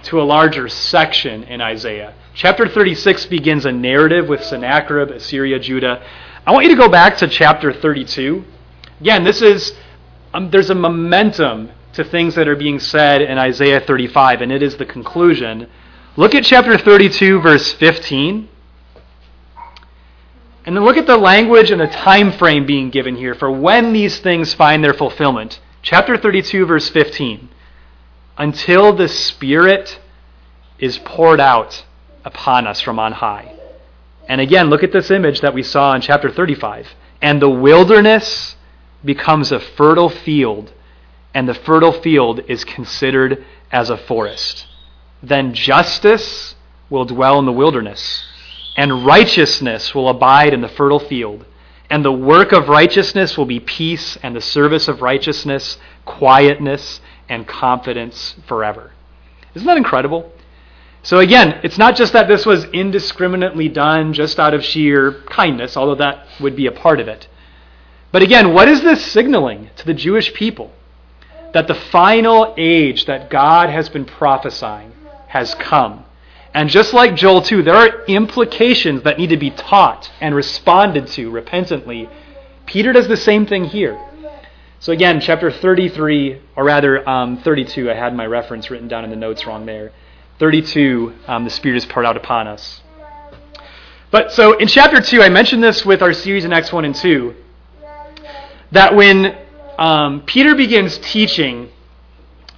to 0.05 0.21
a 0.21 0.23
larger 0.23 0.69
section 0.69 1.43
in 1.43 1.61
Isaiah. 1.61 2.15
Chapter 2.33 2.69
36 2.69 3.27
begins 3.27 3.67
a 3.67 3.73
narrative 3.73 4.29
with 4.29 4.45
Sennacherib, 4.45 5.11
Assyria, 5.11 5.59
Judah. 5.59 6.01
I 6.47 6.53
want 6.53 6.67
you 6.67 6.71
to 6.71 6.81
go 6.81 6.89
back 6.89 7.17
to 7.17 7.27
chapter 7.27 7.73
32. 7.73 8.45
Again, 9.01 9.25
this 9.25 9.43
is 9.43 9.75
um, 10.35 10.51
there's 10.51 10.71
a 10.71 10.75
momentum 10.75 11.71
to 11.95 12.05
things 12.05 12.35
that 12.35 12.49
are 12.49 12.57
being 12.57 12.79
said 12.79 13.23
in 13.23 13.39
Isaiah 13.39 13.81
35, 13.81 14.43
and 14.43 14.53
it 14.53 14.63
is 14.63 14.77
the 14.77 14.85
conclusion. 14.85 15.69
Look 16.17 16.35
at 16.35 16.45
chapter 16.45 16.77
32, 16.77 17.41
verse 17.41 17.73
15. 17.73 18.49
And 20.67 20.77
then 20.77 20.85
look 20.85 20.99
at 20.99 21.07
the 21.07 21.17
language 21.17 21.71
and 21.71 21.81
the 21.81 21.87
time 21.87 22.31
frame 22.33 22.67
being 22.67 22.91
given 22.91 23.17
here 23.17 23.35
for 23.35 23.51
when 23.51 23.93
these 23.93 24.21
things 24.21 24.53
find 24.53 24.85
their 24.85 24.93
fulfillment. 24.93 25.61
Chapter 25.81 26.17
32, 26.17 26.67
verse 26.67 26.91
15. 26.91 27.49
Until 28.37 28.93
the 28.93 29.09
Spirit 29.09 29.99
is 30.79 30.99
poured 30.99 31.41
out 31.41 31.85
upon 32.25 32.67
us 32.67 32.81
from 32.81 32.99
on 32.99 33.13
high. 33.13 33.55
And 34.29 34.43
again, 34.43 34.69
look 34.69 34.85
at 34.85 34.93
this 34.93 35.11
image 35.11 35.41
that 35.41 35.55
we 35.55 35.63
saw 35.63 35.95
in 35.95 36.03
chapter 36.03 36.31
35. 36.31 36.87
And 37.23 37.41
the 37.41 37.49
wilderness 37.49 38.57
becomes 39.05 39.53
a 39.53 39.61
fertile 39.61 40.09
field 40.09 40.73
and 41.35 41.49
the 41.49 41.55
fertile 41.55 41.93
field 41.93 42.41
is 42.49 42.65
considered 42.65 43.45
as 43.71 43.91
a 43.91 43.97
forest. 43.97 44.67
Then 45.23 45.55
justice 45.55 46.55
will 46.91 47.05
dwell 47.05 47.39
in 47.39 47.45
the 47.45 47.53
wilderness, 47.53 48.25
and 48.77 49.05
righteousness 49.05 49.95
will 49.95 50.09
abide 50.09 50.55
in 50.55 50.63
the 50.63 50.69
fertile 50.69 50.99
field. 50.99 51.45
And 51.91 52.05
the 52.05 52.13
work 52.13 52.53
of 52.53 52.69
righteousness 52.69 53.37
will 53.37 53.47
be 53.47 53.61
peace, 53.61 54.17
and 54.23 54.35
the 54.35 54.41
service 54.41 54.89
of 54.89 55.03
righteousness, 55.03 55.79
quietness, 56.05 57.01
and 57.29 57.47
confidence 57.47 58.35
forever. 58.47 58.93
Isn't 59.55 59.67
that 59.67 59.77
incredible? 59.77 60.33
So, 61.03 61.21
again, 61.21 61.61
it's 61.63 61.79
not 61.79 61.97
just 61.97 62.13
that 62.13 62.29
this 62.29 62.45
was 62.45 62.65
indiscriminately 62.67 63.69
done 63.69 64.13
just 64.13 64.39
out 64.39 64.55
of 64.55 64.65
sheer 64.65 65.23
kindness, 65.27 65.77
although 65.77 65.95
that 65.95 66.27
would 66.41 66.57
be 66.57 66.67
a 66.67 66.73
part 66.73 67.01
of 67.01 67.09
it. 67.09 67.29
But 68.11 68.23
again, 68.23 68.55
what 68.55 68.69
is 68.69 68.83
this 68.83 69.05
signaling 69.05 69.71
to 69.77 69.87
the 69.87 69.95
Jewish 69.95 70.33
people? 70.33 70.73
that 71.53 71.67
the 71.67 71.75
final 71.75 72.55
age 72.57 73.07
that 73.07 73.31
God 73.31 73.71
has 73.71 73.89
been 73.89 74.05
prophesying 74.05 74.93
has 75.29 75.55
come. 75.55 76.05
And 76.55 76.69
just 76.69 76.93
like 76.93 77.15
Joel 77.15 77.43
2, 77.43 77.63
there 77.63 77.75
are 77.75 78.05
implications 78.07 79.03
that 79.03 79.19
need 79.19 79.31
to 79.31 79.37
be 79.37 79.51
taught 79.51 80.11
and 80.21 80.35
responded 80.35 81.07
to 81.09 81.31
repentantly. 81.31 82.09
Peter 82.67 82.93
does 82.93 83.09
the 83.09 83.17
same 83.17 83.47
thing 83.47 83.65
here. 83.65 84.01
So 84.81 84.93
again, 84.93 85.21
chapter 85.21 85.51
33, 85.51 86.41
or 86.57 86.65
rather 86.65 87.09
um, 87.09 87.39
32, 87.39 87.91
I 87.91 87.95
had 87.95 88.15
my 88.15 88.27
reference 88.27 88.71
written 88.71 88.89
down 88.89 89.05
in 89.05 89.11
the 89.11 89.17
notes 89.17 89.47
wrong 89.47 89.67
there. 89.67 89.93
32, 90.39 91.15
um, 91.27 91.45
the 91.45 91.51
Spirit 91.51 91.77
is 91.77 91.87
poured 91.87 92.07
out 92.07 92.17
upon 92.17 92.47
us. 92.47 92.81
But 94.11 94.33
so 94.33 94.57
in 94.57 94.69
chapter 94.69 95.01
2, 95.01 95.21
I 95.21 95.29
mentioned 95.29 95.63
this 95.63 95.85
with 95.85 96.01
our 96.01 96.13
series 96.13 96.45
in 96.45 96.53
Acts 96.53 96.73
1 96.73 96.85
and 96.85 96.95
2, 96.95 97.35
that 98.73 98.95
when 98.95 99.37
um, 99.79 100.23
Peter 100.23 100.55
begins 100.55 100.99
teaching, 100.99 101.71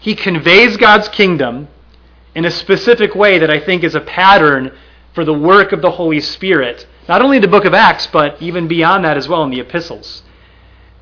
he 0.01 0.15
conveys 0.15 0.77
God's 0.77 1.09
kingdom 1.09 1.69
in 2.35 2.45
a 2.45 2.51
specific 2.51 3.15
way 3.15 3.39
that 3.39 3.51
I 3.51 3.61
think 3.61 3.85
is 3.85 3.95
a 3.95 4.01
pattern 4.01 4.77
for 5.15 5.25
the 5.25 5.35
work 5.35 5.73
of 5.73 5.83
the 5.83 5.91
Holy 5.91 6.21
Spirit, 6.21 6.87
not 7.09 7.23
only 7.23 7.37
in 7.37 7.43
the 7.43 7.49
book 7.49 7.65
of 7.65 7.75
Acts, 7.75 8.07
but 8.07 8.41
even 8.41 8.69
beyond 8.69 9.05
that 9.05 9.17
as 9.17 9.29
well 9.29 9.45
in 9.45 9.51
the 9.51 9.61
epistles. 9.61 10.23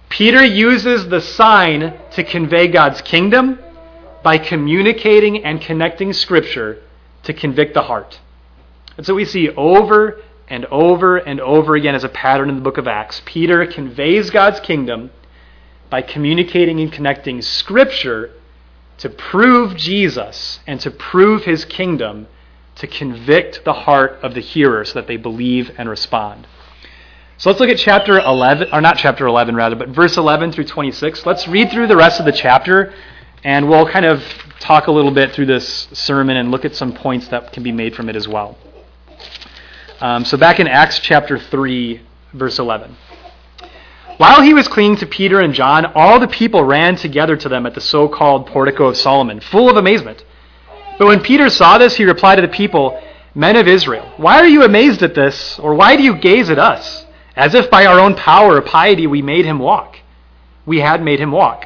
Peter 0.08 0.42
uses 0.42 1.08
the 1.08 1.20
sign 1.20 1.94
to 2.12 2.24
convey 2.24 2.68
God's 2.68 3.02
kingdom 3.02 3.58
by 4.22 4.38
communicating 4.38 5.44
and 5.44 5.60
connecting 5.60 6.12
Scripture 6.12 6.82
to 7.24 7.32
convict 7.34 7.74
the 7.74 7.82
heart. 7.82 8.18
And 8.96 9.06
so 9.06 9.14
we 9.14 9.24
see 9.24 9.50
over 9.50 10.22
and 10.48 10.64
over 10.66 11.16
and 11.16 11.40
over 11.40 11.74
again 11.76 11.94
as 11.94 12.04
a 12.04 12.08
pattern 12.08 12.48
in 12.48 12.54
the 12.54 12.60
book 12.60 12.78
of 12.78 12.88
Acts, 12.88 13.22
Peter 13.24 13.66
conveys 13.66 14.30
God's 14.30 14.60
kingdom 14.60 15.10
by 15.90 16.02
communicating 16.02 16.80
and 16.80 16.92
connecting 16.92 17.42
Scripture 17.42 18.32
to 18.98 19.08
prove 19.08 19.76
Jesus 19.76 20.60
and 20.66 20.80
to 20.80 20.90
prove 20.90 21.44
his 21.44 21.64
kingdom 21.64 22.26
to 22.76 22.86
convict 22.86 23.64
the 23.64 23.72
heart 23.72 24.18
of 24.22 24.34
the 24.34 24.40
hearer 24.40 24.84
so 24.84 24.94
that 24.94 25.06
they 25.06 25.16
believe 25.16 25.70
and 25.78 25.88
respond. 25.88 26.46
So 27.36 27.50
let's 27.50 27.60
look 27.60 27.70
at 27.70 27.78
chapter 27.78 28.18
11, 28.18 28.68
or 28.72 28.80
not 28.80 28.98
chapter 28.98 29.26
11 29.26 29.54
rather, 29.54 29.76
but 29.76 29.88
verse 29.88 30.16
11 30.16 30.52
through 30.52 30.64
26. 30.64 31.24
Let's 31.26 31.46
read 31.46 31.70
through 31.70 31.86
the 31.86 31.96
rest 31.96 32.18
of 32.20 32.26
the 32.26 32.32
chapter 32.32 32.94
and 33.44 33.68
we'll 33.68 33.88
kind 33.88 34.04
of 34.04 34.22
talk 34.58 34.88
a 34.88 34.92
little 34.92 35.12
bit 35.12 35.32
through 35.32 35.46
this 35.46 35.88
sermon 35.92 36.36
and 36.36 36.50
look 36.50 36.64
at 36.64 36.74
some 36.74 36.92
points 36.92 37.28
that 37.28 37.52
can 37.52 37.62
be 37.62 37.70
made 37.70 37.94
from 37.94 38.08
it 38.08 38.16
as 38.16 38.26
well. 38.26 38.58
Um, 40.00 40.24
so 40.24 40.36
back 40.36 40.60
in 40.60 40.68
Acts 40.68 41.00
chapter 41.00 41.40
3, 41.40 42.00
verse 42.32 42.60
11. 42.60 42.96
While 44.18 44.42
he 44.42 44.54
was 44.54 44.68
clinging 44.68 44.98
to 44.98 45.06
Peter 45.06 45.40
and 45.40 45.52
John, 45.52 45.86
all 45.86 46.20
the 46.20 46.28
people 46.28 46.62
ran 46.62 46.94
together 46.94 47.36
to 47.36 47.48
them 47.48 47.66
at 47.66 47.74
the 47.74 47.80
so 47.80 48.08
called 48.08 48.46
portico 48.46 48.86
of 48.86 48.96
Solomon, 48.96 49.40
full 49.40 49.68
of 49.68 49.76
amazement. 49.76 50.24
But 51.00 51.08
when 51.08 51.20
Peter 51.20 51.50
saw 51.50 51.78
this, 51.78 51.96
he 51.96 52.04
replied 52.04 52.36
to 52.36 52.42
the 52.42 52.48
people, 52.48 53.00
Men 53.34 53.56
of 53.56 53.66
Israel, 53.66 54.12
why 54.18 54.38
are 54.38 54.46
you 54.46 54.62
amazed 54.62 55.02
at 55.02 55.16
this, 55.16 55.58
or 55.58 55.74
why 55.74 55.96
do 55.96 56.04
you 56.04 56.16
gaze 56.16 56.48
at 56.48 56.60
us, 56.60 57.04
as 57.34 57.54
if 57.54 57.68
by 57.68 57.84
our 57.84 57.98
own 57.98 58.14
power 58.14 58.56
or 58.56 58.62
piety 58.62 59.08
we 59.08 59.20
made 59.20 59.44
him 59.44 59.58
walk? 59.58 59.98
We 60.64 60.78
had 60.78 61.02
made 61.02 61.18
him 61.18 61.32
walk. 61.32 61.64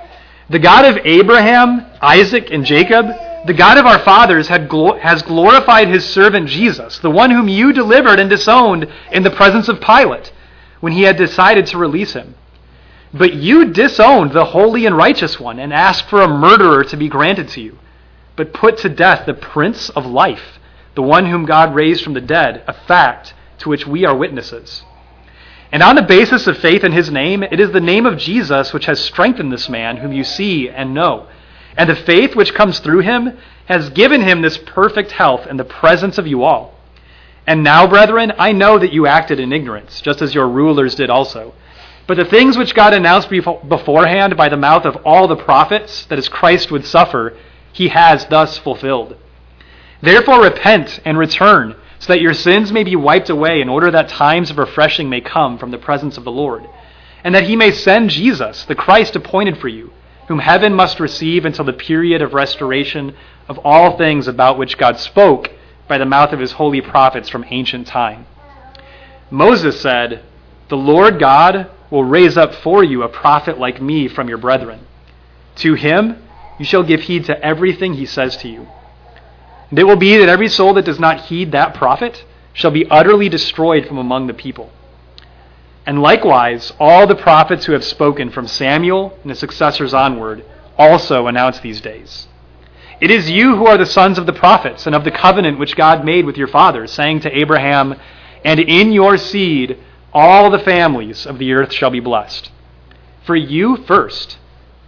The 0.49 0.59
God 0.59 0.87
of 0.87 1.05
Abraham, 1.05 1.85
Isaac, 2.01 2.51
and 2.51 2.65
Jacob, 2.65 3.07
the 3.45 3.55
God 3.55 3.77
of 3.79 3.87
our 3.87 3.99
fathers, 3.99 4.49
has 4.49 5.23
glorified 5.23 5.89
his 5.89 6.09
servant 6.09 6.49
Jesus, 6.49 6.99
the 6.99 7.11
one 7.11 7.31
whom 7.31 7.49
you 7.49 7.73
delivered 7.73 8.21
and 8.21 8.31
disowned 8.31 8.87
in 9.11 9.23
the 9.23 9.31
presence 9.31 9.69
of 9.69 9.81
Pilate, 9.81 10.33
when 10.81 10.93
he 10.93 11.03
had 11.03 11.17
decided 11.17 11.67
to 11.67 11.79
release 11.79 12.13
him. 12.13 12.35
But 13.13 13.35
you 13.35 13.67
disowned 13.67 14.33
the 14.33 14.47
holy 14.47 14.87
and 14.87 14.97
righteous 14.97 15.39
one 15.39 15.59
and 15.59 15.73
asked 15.73 16.09
for 16.09 16.23
a 16.23 16.29
murderer 16.29 16.85
to 16.85 16.97
be 16.97 17.09
granted 17.09 17.49
to 17.51 17.61
you, 17.61 17.79
but 18.37 18.55
put 18.55 18.79
to 18.79 18.89
death 18.89 19.27
the 19.27 19.35
Prince 19.35 19.91
of 19.91 20.07
Life, 20.07 20.59
the 20.95 21.03
one 21.03 21.27
whom 21.27 21.45
God 21.45 21.75
raised 21.75 22.03
from 22.03 22.15
the 22.15 22.21
dead, 22.21 22.63
a 22.67 22.73
fact 22.73 23.35
to 23.59 23.69
which 23.69 23.87
we 23.87 24.05
are 24.05 24.17
witnesses. 24.17 24.85
And 25.71 25.83
on 25.83 25.97
the 25.97 26.03
basis 26.03 26.47
of 26.47 26.59
faith 26.59 26.85
in 26.85 26.93
his 26.93 27.11
name, 27.11 27.43
it 27.43 27.59
is 27.59 27.73
the 27.73 27.81
name 27.81 28.07
of 28.07 28.19
Jesus 28.19 28.73
which 28.73 28.87
has 28.87 29.01
strengthened 29.01 29.53
this 29.53 29.69
man 29.69 29.97
whom 29.97 30.13
you 30.13 30.23
see 30.23 30.69
and 30.69 30.95
know. 30.95 31.27
And 31.77 31.89
the 31.89 31.97
faith 31.97 32.37
which 32.37 32.55
comes 32.55 32.81
through 32.81 33.01
him 33.01 33.39
has 33.67 33.91
given 33.91 34.21
him 34.21 34.43
this 34.43 34.59
perfect 34.59 35.13
health 35.13 35.47
in 35.47 35.57
the 35.57 35.65
presence 35.65 36.19
of 36.19 36.27
you 36.27 36.43
all. 36.43 36.75
And 37.47 37.65
now, 37.65 37.87
brethren, 37.87 38.33
I 38.39 38.53
know 38.53 38.79
that 38.79 38.93
you 38.93 39.07
acted 39.07 39.41
in 39.41 39.53
ignorance, 39.53 40.01
just 40.01 40.23
as 40.23 40.35
your 40.35 40.49
rulers 40.49 40.95
did 40.95 41.11
also. 41.11 41.55
But 42.07 42.17
the 42.17 42.25
things 42.25 42.59
which 42.59 42.75
God 42.75 42.95
announced 42.95 43.31
beforehand 43.31 44.37
by 44.37 44.49
the 44.49 44.57
mouth 44.57 44.85
of 44.85 44.97
all 45.05 45.27
the 45.27 45.37
prophets, 45.37 46.05
that 46.07 46.19
as 46.19 46.29
Christ 46.29 46.71
would 46.71 46.85
suffer, 46.85 47.37
he 47.73 47.89
has 47.89 48.27
thus 48.27 48.59
fulfilled. 48.59 49.17
Therefore 50.03 50.43
repent 50.43 51.01
and 51.05 51.17
return, 51.17 51.77
so 51.99 52.13
that 52.13 52.21
your 52.21 52.35
sins 52.35 52.73
may 52.73 52.85
be 52.85 52.97
wiped 52.97 53.31
away, 53.31 53.61
in 53.61 53.69
order 53.69 53.91
that 53.91 54.09
times 54.09 54.51
of 54.51 54.59
refreshing 54.59 55.09
may 55.09 55.21
come 55.21 55.59
from 55.59 55.71
the 55.71 55.79
presence 55.79 56.19
of 56.19 56.25
the 56.25 56.33
Lord, 56.33 56.69
and 57.25 57.35
that 57.35 57.45
he 57.45 57.57
may 57.57 57.71
send 57.71 58.11
Jesus, 58.11 58.65
the 58.65 58.75
Christ 58.75 59.17
appointed 59.17 59.59
for 59.59 59.69
you, 59.69 59.93
whom 60.33 60.39
heaven 60.39 60.73
must 60.73 60.99
receive 60.99 61.45
until 61.45 61.67
the 61.67 61.75
period 61.75 62.23
of 62.23 62.33
restoration 62.33 63.15
of 63.49 63.59
all 63.59 63.99
things 63.99 64.27
about 64.27 64.57
which 64.57 64.79
God 64.79 64.99
spoke 64.99 65.51
by 65.87 65.99
the 65.99 66.07
mouth 66.07 66.33
of 66.33 66.41
his 66.41 66.53
holy 66.53 66.81
prophets 66.81 67.29
from 67.29 67.45
ancient 67.51 67.87
time. 67.87 68.25
Moses 69.31 69.79
said, 69.79 70.23
The 70.71 70.77
Lord 70.79 71.21
God 71.21 71.71
will 71.91 72.05
raise 72.05 72.39
up 72.39 72.55
for 72.55 72.83
you 72.83 73.03
a 73.03 73.11
prophet 73.11 73.59
like 73.59 73.83
me 73.83 74.09
from 74.09 74.27
your 74.27 74.39
brethren. 74.39 74.87
To 75.57 75.75
him 75.75 76.27
you 76.59 76.65
shall 76.65 76.83
give 76.83 77.03
heed 77.03 77.27
to 77.27 77.39
everything 77.45 77.93
he 77.93 78.07
says 78.07 78.35
to 78.39 78.49
you. 78.49 78.67
And 79.69 79.79
it 79.79 79.85
will 79.85 79.97
be 79.97 80.17
that 80.17 80.31
every 80.31 80.49
soul 80.49 80.73
that 80.73 80.87
does 80.87 80.99
not 80.99 81.27
heed 81.27 81.53
that 81.53 81.75
prophet 81.75 82.25
shall 82.55 82.71
be 82.71 82.89
utterly 82.89 83.29
destroyed 83.29 83.85
from 83.85 83.99
among 83.99 84.29
the 84.29 84.33
people. 84.33 84.73
And 85.87 86.01
likewise, 86.01 86.73
all 86.79 87.07
the 87.07 87.15
prophets 87.15 87.65
who 87.65 87.73
have 87.73 87.85
spoken 87.85 88.31
from 88.31 88.47
Samuel 88.47 89.17
and 89.23 89.31
his 89.31 89.39
successors 89.39 89.95
onward 89.95 90.45
also 90.79 91.27
announce 91.27 91.61
these 91.61 91.81
days. 91.81 92.29
It 93.01 93.11
is 93.11 93.31
you 93.31 93.57
who 93.57 93.67
are 93.67 93.79
the 93.79 93.87
sons 93.87 94.17
of 94.17 94.27
the 94.27 94.33
prophets 94.33 94.87
and 94.87 94.95
of 94.95 95.03
the 95.03 95.11
covenant 95.11 95.59
which 95.59 95.75
God 95.75 96.05
made 96.05 96.25
with 96.25 96.37
your 96.37 96.47
fathers, 96.47 96.93
saying 96.93 97.21
to 97.21 97.37
Abraham, 97.37 97.97
And 98.45 98.61
in 98.61 98.93
your 98.93 99.17
seed 99.17 99.79
all 100.13 100.51
the 100.51 100.59
families 100.61 101.27
of 101.27 101.39
the 101.39 101.53
earth 101.53 101.73
shall 101.73 101.91
be 101.91 102.01
blessed. 102.01 102.51
For 103.25 103.35
you 103.35 103.77
first, 103.77 104.39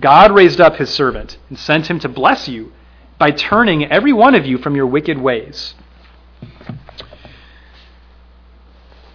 God 0.01 0.33
raised 0.33 0.61
up 0.61 0.77
his 0.77 0.91
servant 0.91 1.39
and 1.49 1.59
sent 1.59 1.89
him 1.89 1.99
to 2.01 2.09
bless 2.09 2.49
you 2.49 2.73
by 3.19 3.31
turning 3.31 3.85
every 3.91 4.13
one 4.13 4.35
of 4.35 4.47
you 4.47 4.59
from 4.59 4.77
your 4.77 4.87
wicked 4.87 5.19
ways. 5.19 5.75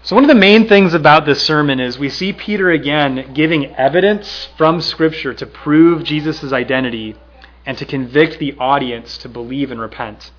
So, 0.09 0.15
one 0.15 0.23
of 0.23 0.27
the 0.27 0.33
main 0.33 0.67
things 0.67 0.95
about 0.95 1.27
this 1.27 1.43
sermon 1.43 1.79
is 1.79 1.99
we 1.99 2.09
see 2.09 2.33
Peter 2.33 2.71
again 2.71 3.31
giving 3.35 3.75
evidence 3.75 4.49
from 4.57 4.81
Scripture 4.81 5.35
to 5.35 5.45
prove 5.45 6.03
Jesus' 6.03 6.51
identity 6.51 7.15
and 7.63 7.77
to 7.77 7.85
convict 7.85 8.39
the 8.39 8.55
audience 8.57 9.19
to 9.19 9.29
believe 9.29 9.69
and 9.69 9.79
repent. 9.79 10.31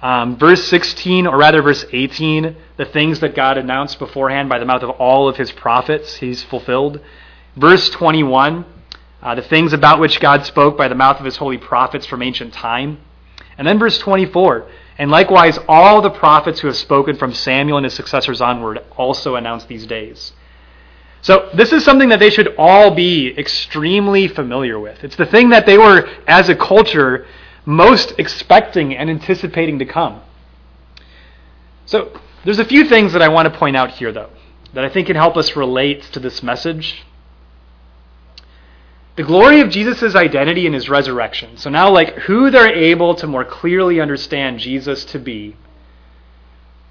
Um, 0.00 0.38
verse 0.38 0.62
16, 0.68 1.26
or 1.26 1.36
rather 1.36 1.60
verse 1.60 1.84
18, 1.90 2.54
the 2.76 2.84
things 2.84 3.18
that 3.18 3.34
God 3.34 3.58
announced 3.58 3.98
beforehand 3.98 4.48
by 4.48 4.60
the 4.60 4.64
mouth 4.64 4.84
of 4.84 4.90
all 4.90 5.28
of 5.28 5.36
his 5.36 5.50
prophets, 5.50 6.14
he's 6.14 6.44
fulfilled. 6.44 7.00
Verse 7.56 7.90
21, 7.90 8.64
uh, 9.24 9.34
the 9.34 9.42
things 9.42 9.72
about 9.72 9.98
which 9.98 10.20
God 10.20 10.46
spoke 10.46 10.78
by 10.78 10.86
the 10.86 10.94
mouth 10.94 11.18
of 11.18 11.24
his 11.24 11.38
holy 11.38 11.58
prophets 11.58 12.06
from 12.06 12.22
ancient 12.22 12.54
time. 12.54 13.00
And 13.58 13.66
then 13.66 13.80
verse 13.80 13.98
24, 13.98 14.68
and 15.00 15.10
likewise 15.10 15.58
all 15.66 16.02
the 16.02 16.10
prophets 16.10 16.60
who 16.60 16.66
have 16.66 16.76
spoken 16.76 17.16
from 17.16 17.32
Samuel 17.32 17.78
and 17.78 17.84
his 17.84 17.94
successors 17.94 18.42
onward 18.42 18.80
also 18.98 19.36
announce 19.36 19.64
these 19.64 19.86
days. 19.86 20.34
So 21.22 21.48
this 21.54 21.72
is 21.72 21.82
something 21.86 22.10
that 22.10 22.18
they 22.18 22.28
should 22.28 22.54
all 22.58 22.94
be 22.94 23.34
extremely 23.38 24.28
familiar 24.28 24.78
with. 24.78 25.02
It's 25.02 25.16
the 25.16 25.24
thing 25.24 25.48
that 25.48 25.64
they 25.64 25.78
were, 25.78 26.06
as 26.28 26.50
a 26.50 26.54
culture, 26.54 27.26
most 27.64 28.12
expecting 28.18 28.94
and 28.94 29.08
anticipating 29.08 29.78
to 29.78 29.86
come. 29.86 30.20
So, 31.86 32.20
there's 32.44 32.58
a 32.58 32.64
few 32.66 32.84
things 32.84 33.14
that 33.14 33.22
I 33.22 33.28
want 33.28 33.50
to 33.50 33.58
point 33.58 33.78
out 33.78 33.92
here, 33.92 34.12
though, 34.12 34.30
that 34.74 34.84
I 34.84 34.90
think 34.90 35.06
can 35.06 35.16
help 35.16 35.34
us 35.38 35.56
relate 35.56 36.02
to 36.12 36.20
this 36.20 36.42
message. 36.42 37.06
The 39.20 39.26
glory 39.26 39.60
of 39.60 39.68
Jesus' 39.68 40.14
identity 40.14 40.64
and 40.64 40.74
his 40.74 40.88
resurrection. 40.88 41.58
So, 41.58 41.68
now, 41.68 41.90
like, 41.90 42.14
who 42.20 42.50
they're 42.50 42.74
able 42.74 43.14
to 43.16 43.26
more 43.26 43.44
clearly 43.44 44.00
understand 44.00 44.60
Jesus 44.60 45.04
to 45.04 45.18
be. 45.18 45.56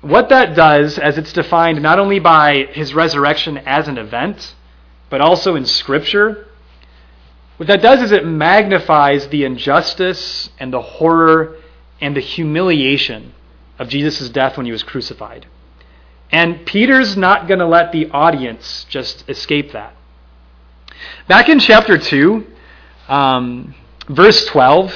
What 0.02 0.30
that 0.30 0.56
does, 0.56 1.00
as 1.00 1.18
it's 1.18 1.34
defined 1.34 1.82
not 1.82 1.98
only 1.98 2.20
by 2.20 2.68
his 2.70 2.94
resurrection 2.94 3.58
as 3.58 3.88
an 3.88 3.98
event, 3.98 4.54
but 5.10 5.22
also 5.22 5.56
in 5.56 5.66
Scripture, 5.66 6.46
what 7.58 7.66
that 7.66 7.82
does 7.82 8.00
is 8.00 8.12
it 8.12 8.28
magnifies 8.28 9.30
the 9.30 9.44
injustice 9.44 10.52
and 10.60 10.72
the 10.72 10.84
horror 10.84 11.58
and 12.00 12.16
the 12.16 12.22
humiliation 12.22 13.34
of 13.80 13.90
Jesus' 13.90 14.30
death 14.30 14.56
when 14.56 14.68
he 14.68 14.72
was 14.72 14.84
crucified. 14.84 15.48
And 16.32 16.64
Peter's 16.68 17.18
not 17.18 17.48
going 17.48 17.60
to 17.60 17.66
let 17.66 17.92
the 17.92 18.12
audience 18.12 18.86
just 18.88 19.28
escape 19.28 19.72
that. 19.72 19.96
Back 21.28 21.50
in 21.50 21.60
chapter 21.60 21.98
2, 21.98 22.46
um, 23.08 23.76
verse 24.08 24.46
12, 24.46 24.94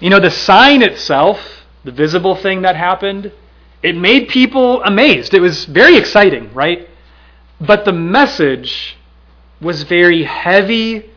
you 0.00 0.10
know, 0.10 0.20
the 0.20 0.30
sign 0.30 0.82
itself, 0.82 1.64
the 1.84 1.92
visible 1.92 2.36
thing 2.36 2.62
that 2.62 2.76
happened, 2.76 3.32
it 3.82 3.96
made 3.96 4.28
people 4.28 4.82
amazed. 4.82 5.34
It 5.34 5.40
was 5.40 5.64
very 5.64 5.96
exciting, 5.96 6.52
right? 6.52 6.88
But 7.60 7.84
the 7.84 7.92
message 7.92 8.96
was 9.60 9.82
very 9.82 10.24
heavy 10.24 11.10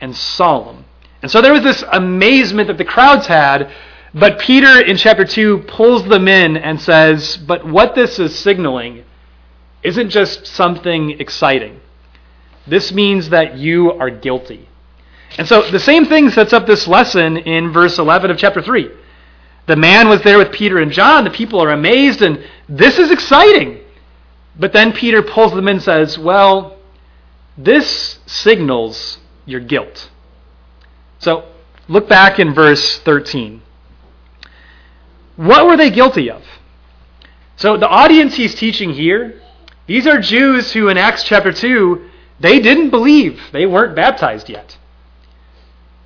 and 0.00 0.16
solemn. 0.16 0.84
And 1.22 1.30
so 1.30 1.40
there 1.40 1.52
was 1.52 1.62
this 1.62 1.84
amazement 1.92 2.68
that 2.68 2.78
the 2.78 2.84
crowds 2.84 3.26
had, 3.26 3.72
but 4.14 4.38
Peter 4.38 4.80
in 4.80 4.96
chapter 4.96 5.24
2 5.24 5.64
pulls 5.68 6.04
them 6.04 6.28
in 6.28 6.56
and 6.56 6.80
says, 6.80 7.36
But 7.36 7.66
what 7.66 7.94
this 7.94 8.18
is 8.18 8.36
signaling 8.38 9.04
isn't 9.82 10.10
just 10.10 10.46
something 10.46 11.10
exciting. 11.20 11.80
This 12.66 12.92
means 12.92 13.30
that 13.30 13.58
you 13.58 13.92
are 13.92 14.10
guilty. 14.10 14.68
And 15.38 15.48
so 15.48 15.70
the 15.70 15.80
same 15.80 16.06
thing 16.06 16.30
sets 16.30 16.52
up 16.52 16.66
this 16.66 16.86
lesson 16.86 17.36
in 17.36 17.72
verse 17.72 17.98
11 17.98 18.30
of 18.30 18.38
chapter 18.38 18.62
3. 18.62 18.90
The 19.66 19.76
man 19.76 20.08
was 20.08 20.22
there 20.22 20.38
with 20.38 20.52
Peter 20.52 20.78
and 20.78 20.92
John. 20.92 21.24
The 21.24 21.30
people 21.30 21.60
are 21.60 21.70
amazed, 21.70 22.20
and 22.22 22.44
this 22.68 22.98
is 22.98 23.10
exciting. 23.10 23.80
But 24.58 24.72
then 24.72 24.92
Peter 24.92 25.22
pulls 25.22 25.52
them 25.52 25.68
in 25.68 25.76
and 25.76 25.82
says, 25.82 26.18
Well, 26.18 26.76
this 27.56 28.18
signals 28.26 29.18
your 29.46 29.60
guilt. 29.60 30.10
So 31.20 31.48
look 31.88 32.08
back 32.08 32.38
in 32.38 32.52
verse 32.54 32.98
13. 32.98 33.62
What 35.36 35.66
were 35.66 35.76
they 35.76 35.90
guilty 35.90 36.30
of? 36.30 36.42
So 37.56 37.76
the 37.76 37.88
audience 37.88 38.34
he's 38.34 38.54
teaching 38.54 38.92
here, 38.92 39.40
These 39.86 40.06
are 40.06 40.18
Jews 40.20 40.72
who, 40.72 40.88
in 40.88 40.98
Acts 40.98 41.22
chapter 41.24 41.52
2, 41.52 42.10
they 42.40 42.60
didn't 42.60 42.90
believe. 42.90 43.40
They 43.52 43.66
weren't 43.66 43.94
baptized 43.94 44.48
yet. 44.48 44.76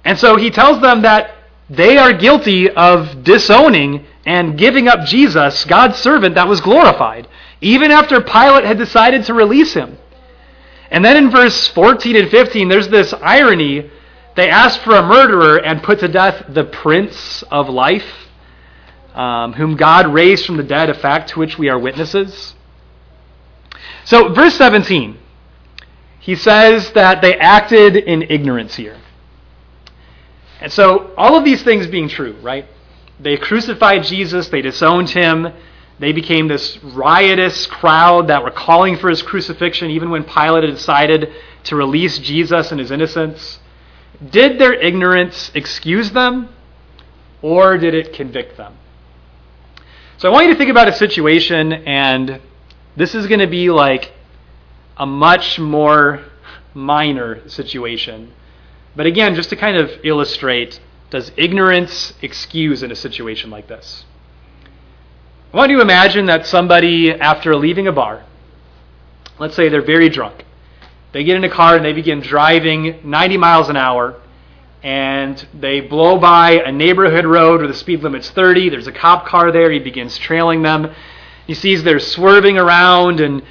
And 0.04 0.18
so 0.18 0.36
he 0.36 0.50
tells 0.50 0.80
them 0.80 1.02
that 1.02 1.32
they 1.68 1.98
are 1.98 2.12
guilty 2.12 2.70
of 2.70 3.24
disowning 3.24 4.06
and 4.24 4.58
giving 4.58 4.88
up 4.88 5.04
Jesus, 5.06 5.64
God's 5.64 5.98
servant 5.98 6.34
that 6.34 6.48
was 6.48 6.60
glorified, 6.60 7.28
even 7.60 7.90
after 7.90 8.20
Pilate 8.20 8.64
had 8.64 8.78
decided 8.78 9.24
to 9.24 9.34
release 9.34 9.74
him. 9.74 9.98
And 10.90 11.04
then 11.04 11.16
in 11.16 11.30
verse 11.30 11.66
14 11.68 12.16
and 12.16 12.30
15, 12.30 12.68
there's 12.68 12.88
this 12.88 13.12
irony. 13.14 13.90
They 14.36 14.48
ask 14.48 14.80
for 14.82 14.94
a 14.94 15.02
murderer 15.02 15.56
and 15.56 15.82
put 15.82 16.00
to 16.00 16.08
death 16.08 16.44
the 16.48 16.64
Prince 16.64 17.42
of 17.50 17.68
Life, 17.68 18.28
um, 19.14 19.54
whom 19.54 19.76
God 19.76 20.12
raised 20.12 20.46
from 20.46 20.56
the 20.56 20.62
dead, 20.62 20.90
a 20.90 20.94
fact 20.94 21.30
to 21.30 21.38
which 21.40 21.58
we 21.58 21.68
are 21.68 21.78
witnesses. 21.78 22.54
So, 24.04 24.32
verse 24.32 24.54
17, 24.54 25.18
he 26.26 26.34
says 26.34 26.90
that 26.94 27.22
they 27.22 27.36
acted 27.36 27.94
in 27.94 28.22
ignorance 28.22 28.74
here. 28.74 28.96
And 30.60 30.72
so, 30.72 31.14
all 31.16 31.36
of 31.36 31.44
these 31.44 31.62
things 31.62 31.86
being 31.86 32.08
true, 32.08 32.34
right? 32.42 32.66
They 33.20 33.36
crucified 33.36 34.02
Jesus, 34.02 34.48
they 34.48 34.60
disowned 34.60 35.08
him, 35.08 35.52
they 36.00 36.10
became 36.10 36.48
this 36.48 36.82
riotous 36.82 37.66
crowd 37.66 38.26
that 38.26 38.42
were 38.42 38.50
calling 38.50 38.96
for 38.96 39.08
his 39.08 39.22
crucifixion, 39.22 39.88
even 39.90 40.10
when 40.10 40.24
Pilate 40.24 40.64
had 40.64 40.74
decided 40.74 41.32
to 41.62 41.76
release 41.76 42.18
Jesus 42.18 42.72
and 42.72 42.80
his 42.80 42.90
innocence. 42.90 43.60
Did 44.28 44.58
their 44.58 44.72
ignorance 44.74 45.52
excuse 45.54 46.10
them, 46.10 46.48
or 47.40 47.78
did 47.78 47.94
it 47.94 48.12
convict 48.12 48.56
them? 48.56 48.76
So 50.18 50.28
I 50.28 50.32
want 50.32 50.46
you 50.46 50.54
to 50.54 50.58
think 50.58 50.70
about 50.70 50.88
a 50.88 50.92
situation, 50.92 51.72
and 51.72 52.40
this 52.96 53.14
is 53.14 53.28
going 53.28 53.38
to 53.38 53.46
be 53.46 53.70
like 53.70 54.12
a 54.96 55.06
much 55.06 55.58
more 55.58 56.22
minor 56.74 57.46
situation. 57.48 58.32
But 58.94 59.06
again, 59.06 59.34
just 59.34 59.50
to 59.50 59.56
kind 59.56 59.76
of 59.76 59.90
illustrate, 60.04 60.80
does 61.10 61.32
ignorance 61.36 62.14
excuse 62.22 62.82
in 62.82 62.90
a 62.90 62.96
situation 62.96 63.50
like 63.50 63.68
this? 63.68 64.04
I 65.52 65.56
want 65.56 65.70
you 65.70 65.76
to 65.76 65.82
imagine 65.82 66.26
that 66.26 66.46
somebody, 66.46 67.12
after 67.12 67.54
leaving 67.56 67.86
a 67.86 67.92
bar, 67.92 68.24
let's 69.38 69.54
say 69.54 69.68
they're 69.68 69.82
very 69.82 70.08
drunk, 70.08 70.44
they 71.12 71.24
get 71.24 71.36
in 71.36 71.44
a 71.44 71.50
car 71.50 71.76
and 71.76 71.84
they 71.84 71.92
begin 71.92 72.20
driving 72.20 73.00
90 73.04 73.36
miles 73.36 73.68
an 73.68 73.76
hour, 73.76 74.20
and 74.82 75.46
they 75.54 75.80
blow 75.80 76.18
by 76.18 76.62
a 76.64 76.70
neighborhood 76.70 77.24
road 77.24 77.60
where 77.60 77.68
the 77.68 77.74
speed 77.74 78.02
limit's 78.02 78.30
30. 78.30 78.68
There's 78.68 78.86
a 78.86 78.92
cop 78.92 79.26
car 79.26 79.50
there. 79.50 79.70
He 79.70 79.78
begins 79.78 80.18
trailing 80.18 80.62
them. 80.62 80.94
He 81.46 81.54
sees 81.54 81.82
they're 81.82 82.00
swerving 82.00 82.58
around 82.58 83.20
and 83.20 83.42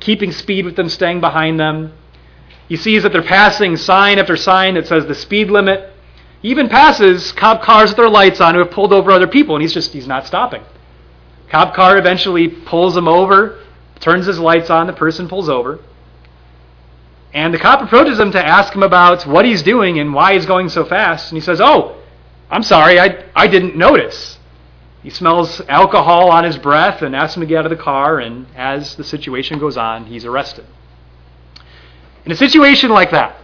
keeping 0.00 0.32
speed 0.32 0.64
with 0.64 0.76
them, 0.76 0.88
staying 0.88 1.20
behind 1.20 1.60
them. 1.60 1.92
He 2.68 2.76
sees 2.76 3.02
that 3.02 3.12
they're 3.12 3.22
passing 3.22 3.76
sign 3.76 4.18
after 4.18 4.36
sign 4.36 4.74
that 4.74 4.86
says 4.86 5.06
the 5.06 5.14
speed 5.14 5.50
limit. 5.50 5.92
He 6.40 6.48
even 6.48 6.68
passes 6.68 7.30
cop 7.32 7.62
cars 7.62 7.90
with 7.90 7.98
their 7.98 8.08
lights 8.08 8.40
on 8.40 8.54
who 8.54 8.60
have 8.60 8.70
pulled 8.70 8.92
over 8.92 9.10
other 9.10 9.26
people, 9.26 9.54
and 9.54 9.62
he's 9.62 9.74
just 9.74 9.92
he's 9.92 10.06
not 10.06 10.26
stopping. 10.26 10.62
Cop 11.50 11.74
car 11.74 11.98
eventually 11.98 12.48
pulls 12.48 12.96
him 12.96 13.06
over, 13.06 13.58
turns 14.00 14.24
his 14.24 14.38
lights 14.38 14.70
on, 14.70 14.86
the 14.86 14.92
person 14.94 15.28
pulls 15.28 15.50
over. 15.50 15.80
And 17.34 17.52
the 17.52 17.58
cop 17.58 17.82
approaches 17.82 18.18
him 18.18 18.32
to 18.32 18.44
ask 18.44 18.74
him 18.74 18.82
about 18.82 19.26
what 19.26 19.44
he's 19.44 19.62
doing 19.62 19.98
and 19.98 20.14
why 20.14 20.34
he's 20.34 20.46
going 20.46 20.70
so 20.70 20.84
fast. 20.84 21.30
And 21.30 21.36
he 21.36 21.40
says, 21.42 21.60
Oh, 21.60 21.96
I'm 22.50 22.62
sorry, 22.62 22.98
I, 22.98 23.24
I 23.34 23.46
didn't 23.46 23.76
notice. 23.76 24.38
He 25.02 25.10
smells 25.10 25.60
alcohol 25.68 26.30
on 26.30 26.44
his 26.44 26.56
breath 26.56 27.02
and 27.02 27.14
asks 27.16 27.36
him 27.36 27.40
to 27.40 27.46
get 27.46 27.58
out 27.58 27.66
of 27.66 27.76
the 27.76 27.82
car. 27.82 28.20
And 28.20 28.46
as 28.54 28.94
the 28.94 29.04
situation 29.04 29.58
goes 29.58 29.76
on, 29.76 30.06
he's 30.06 30.24
arrested. 30.24 30.64
In 32.24 32.30
a 32.30 32.36
situation 32.36 32.90
like 32.90 33.10
that, 33.10 33.36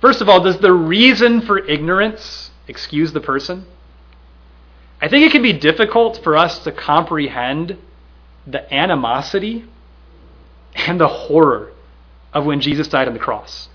first 0.00 0.20
of 0.20 0.28
all, 0.28 0.42
does 0.42 0.58
the 0.58 0.72
reason 0.72 1.40
for 1.40 1.58
ignorance 1.58 2.50
excuse 2.68 3.12
the 3.12 3.20
person? 3.20 3.64
I 5.00 5.08
think 5.08 5.24
it 5.24 5.32
can 5.32 5.42
be 5.42 5.54
difficult 5.54 6.22
for 6.22 6.36
us 6.36 6.58
to 6.64 6.72
comprehend 6.72 7.78
the 8.46 8.72
animosity 8.72 9.64
and 10.74 11.00
the 11.00 11.08
horror 11.08 11.72
of 12.34 12.44
when 12.44 12.60
Jesus 12.60 12.88
died 12.88 13.08
on 13.08 13.14
the 13.14 13.20
cross. 13.20 13.70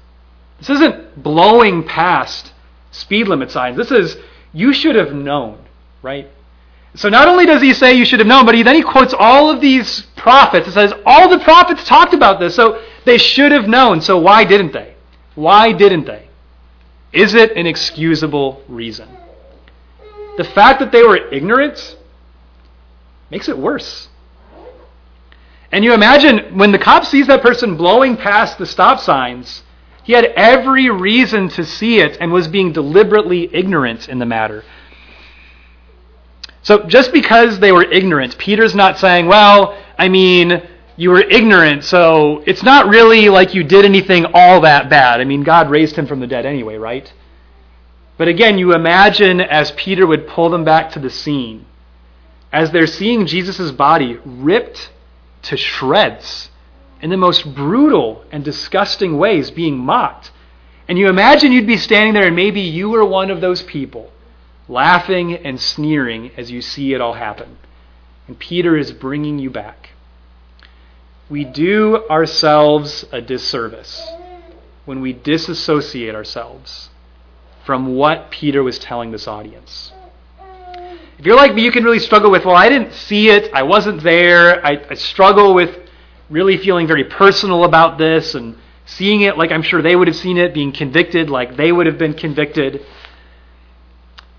This 0.59 0.69
isn't 0.69 1.21
blowing 1.21 1.83
past 1.83 2.53
speed 2.91 3.27
limit 3.27 3.51
signs. 3.51 3.77
This 3.77 3.91
is, 3.91 4.17
you 4.53 4.71
should 4.71 4.95
have 4.95 5.11
known, 5.11 5.65
right? 6.01 6.29
So 6.95 7.10
not 7.10 7.27
only 7.27 7.45
does 7.45 7.62
he 7.62 7.73
say 7.73 7.93
you 7.93 8.05
should 8.05 8.19
have 8.19 8.27
known, 8.27 8.45
but 8.45 8.55
he 8.55 8.63
then 8.63 8.75
he 8.75 8.81
quotes 8.81 9.13
all 9.13 9.49
of 9.49 9.62
these 9.62 10.01
prophets. 10.15 10.67
It 10.67 10.71
says 10.71 10.93
all 11.05 11.29
the 11.29 11.39
prophets 11.39 11.86
talked 11.86 12.13
about 12.13 12.39
this, 12.39 12.55
so 12.55 12.81
they 13.05 13.17
should 13.17 13.51
have 13.51 13.67
known. 13.67 14.01
So 14.01 14.17
why 14.17 14.45
didn't 14.45 14.73
they? 14.73 14.95
Why 15.36 15.73
didn't 15.73 16.05
they? 16.05 16.29
Is 17.12 17.34
it 17.34 17.51
an 17.58 17.65
excusable 17.65 18.62
reason? 18.67 19.10
the 20.38 20.43
fact 20.43 20.79
that 20.79 20.91
they 20.91 21.03
were 21.03 21.17
ignorant 21.17 21.97
makes 23.29 23.49
it 23.49 23.58
worse. 23.58 24.10
And 25.71 25.84
you 25.84 25.93
imagine 25.93 26.58
when 26.58 26.71
the 26.71 26.79
cop 26.79 27.05
sees 27.05 27.27
that 27.27 27.41
person 27.41 27.75
blowing 27.75 28.15
past 28.17 28.58
the 28.58 28.65
stop 28.65 28.99
signs, 28.99 29.63
he 30.03 30.13
had 30.13 30.25
every 30.25 30.89
reason 30.89 31.49
to 31.49 31.65
see 31.65 31.99
it 31.99 32.17
and 32.21 32.31
was 32.31 32.47
being 32.47 32.71
deliberately 32.71 33.53
ignorant 33.53 34.08
in 34.08 34.19
the 34.19 34.25
matter. 34.25 34.63
So 36.65 36.82
just 36.88 37.13
because 37.13 37.60
they 37.60 37.71
were 37.71 37.84
ignorant, 37.84 38.39
Peter's 38.39 38.73
not 38.73 38.97
saying, 38.97 39.28
well, 39.28 39.78
I 39.99 40.10
mean, 40.10 40.63
you 40.97 41.12
were 41.12 41.21
ignorant, 41.21 41.84
so 41.84 42.41
it's 42.47 42.63
not 42.63 42.88
really 42.88 43.30
like 43.30 43.54
you 43.54 43.63
did 43.63 43.86
anything 43.86 44.25
all 44.34 44.62
that 44.62 44.89
bad. 44.89 45.21
I 45.21 45.25
mean, 45.25 45.43
God 45.43 45.69
raised 45.69 45.95
him 45.95 46.08
from 46.08 46.21
the 46.21 46.25
dead 46.25 46.43
anyway, 46.43 46.78
right? 46.78 47.13
But 48.17 48.30
again, 48.30 48.58
you 48.58 48.73
imagine 48.73 49.41
as 49.41 49.73
Peter 49.73 50.08
would 50.08 50.28
pull 50.28 50.49
them 50.49 50.63
back 50.63 50.89
to 50.93 50.99
the 50.99 51.12
scene, 51.12 51.67
as 52.51 52.71
they're 52.71 52.88
seeing 52.88 53.28
Jesus' 53.28 53.71
body 53.71 54.17
ripped 54.25 54.89
to 55.43 55.58
shreds 55.58 56.49
in 56.99 57.12
the 57.12 57.17
most 57.17 57.54
brutal 57.54 58.25
and 58.32 58.43
disgusting 58.43 59.19
ways, 59.19 59.51
being 59.51 59.78
mocked. 59.78 60.32
And 60.88 60.97
you 60.97 61.10
imagine 61.10 61.51
you'd 61.51 61.67
be 61.67 61.78
standing 61.78 62.15
there 62.15 62.25
and 62.25 62.36
maybe 62.36 62.62
you 62.62 62.89
were 62.89 63.06
one 63.06 63.30
of 63.30 63.39
those 63.39 63.62
people, 63.62 64.10
laughing 64.67 65.34
and 65.34 65.60
sneering 65.60 66.32
as 66.38 66.51
you 66.51 66.62
see 66.62 66.93
it 66.93 67.01
all 67.01 67.13
happen. 67.13 67.58
And 68.28 68.38
Peter 68.39 68.75
is 68.78 68.91
bringing 68.91 69.39
you 69.39 69.49
back. 69.49 69.91
We 71.30 71.43
do 71.43 72.06
ourselves 72.10 73.06
a 73.12 73.21
disservice 73.21 74.08
when 74.86 75.01
we 75.01 75.13
disassociate 75.13 76.13
ourselves 76.13 76.89
from 77.65 77.95
what 77.95 78.30
Peter 78.30 78.63
was 78.63 78.78
telling 78.78 79.12
this 79.12 79.28
audience. 79.28 79.91
If 81.17 81.25
you're 81.25 81.36
like 81.36 81.56
me, 81.56 81.63
you 81.63 81.71
can 81.71 81.84
really 81.84 81.99
struggle 81.99 82.30
with, 82.30 82.45
well, 82.45 82.56
I 82.56 82.69
didn't 82.69 82.93
see 82.93 83.30
it, 83.30 83.51
I 83.54 83.63
wasn't 83.63 84.04
there, 84.04 84.63
I, 84.63 84.86
I 84.89 84.93
struggle 84.95 85.54
with 85.56 85.80
really 86.30 86.58
feeling 86.58 86.88
very 86.88 87.06
personal 87.06 87.63
about 87.63 87.97
this 87.97 88.36
and 88.36 88.58
seeing 88.86 89.21
it 89.21 89.38
like 89.38 89.51
I'm 89.51 89.62
sure 89.62 89.82
they 89.82 89.95
would 89.95 90.08
have 90.08 90.17
seen 90.17 90.38
it, 90.38 90.54
being 90.54 90.71
convicted 90.71 91.30
like 91.30 91.56
they 91.56 91.71
would 91.71 91.88
have 91.88 91.97
been 91.97 92.13
convicted. 92.13 92.86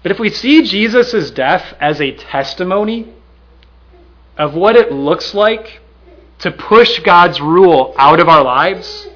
But 0.06 0.12
if 0.12 0.20
we 0.20 0.30
see 0.30 0.62
Jesus' 0.62 1.32
death 1.32 1.74
as 1.80 2.00
a 2.00 2.12
testimony 2.12 3.12
of 4.38 4.54
what 4.54 4.76
it 4.76 4.92
looks 4.92 5.34
like 5.34 5.80
to 6.38 6.52
push 6.52 7.00
God's 7.00 7.40
rule 7.40 7.92
out 7.98 8.20
of 8.20 8.28
our 8.28 8.44
lives 8.44 9.08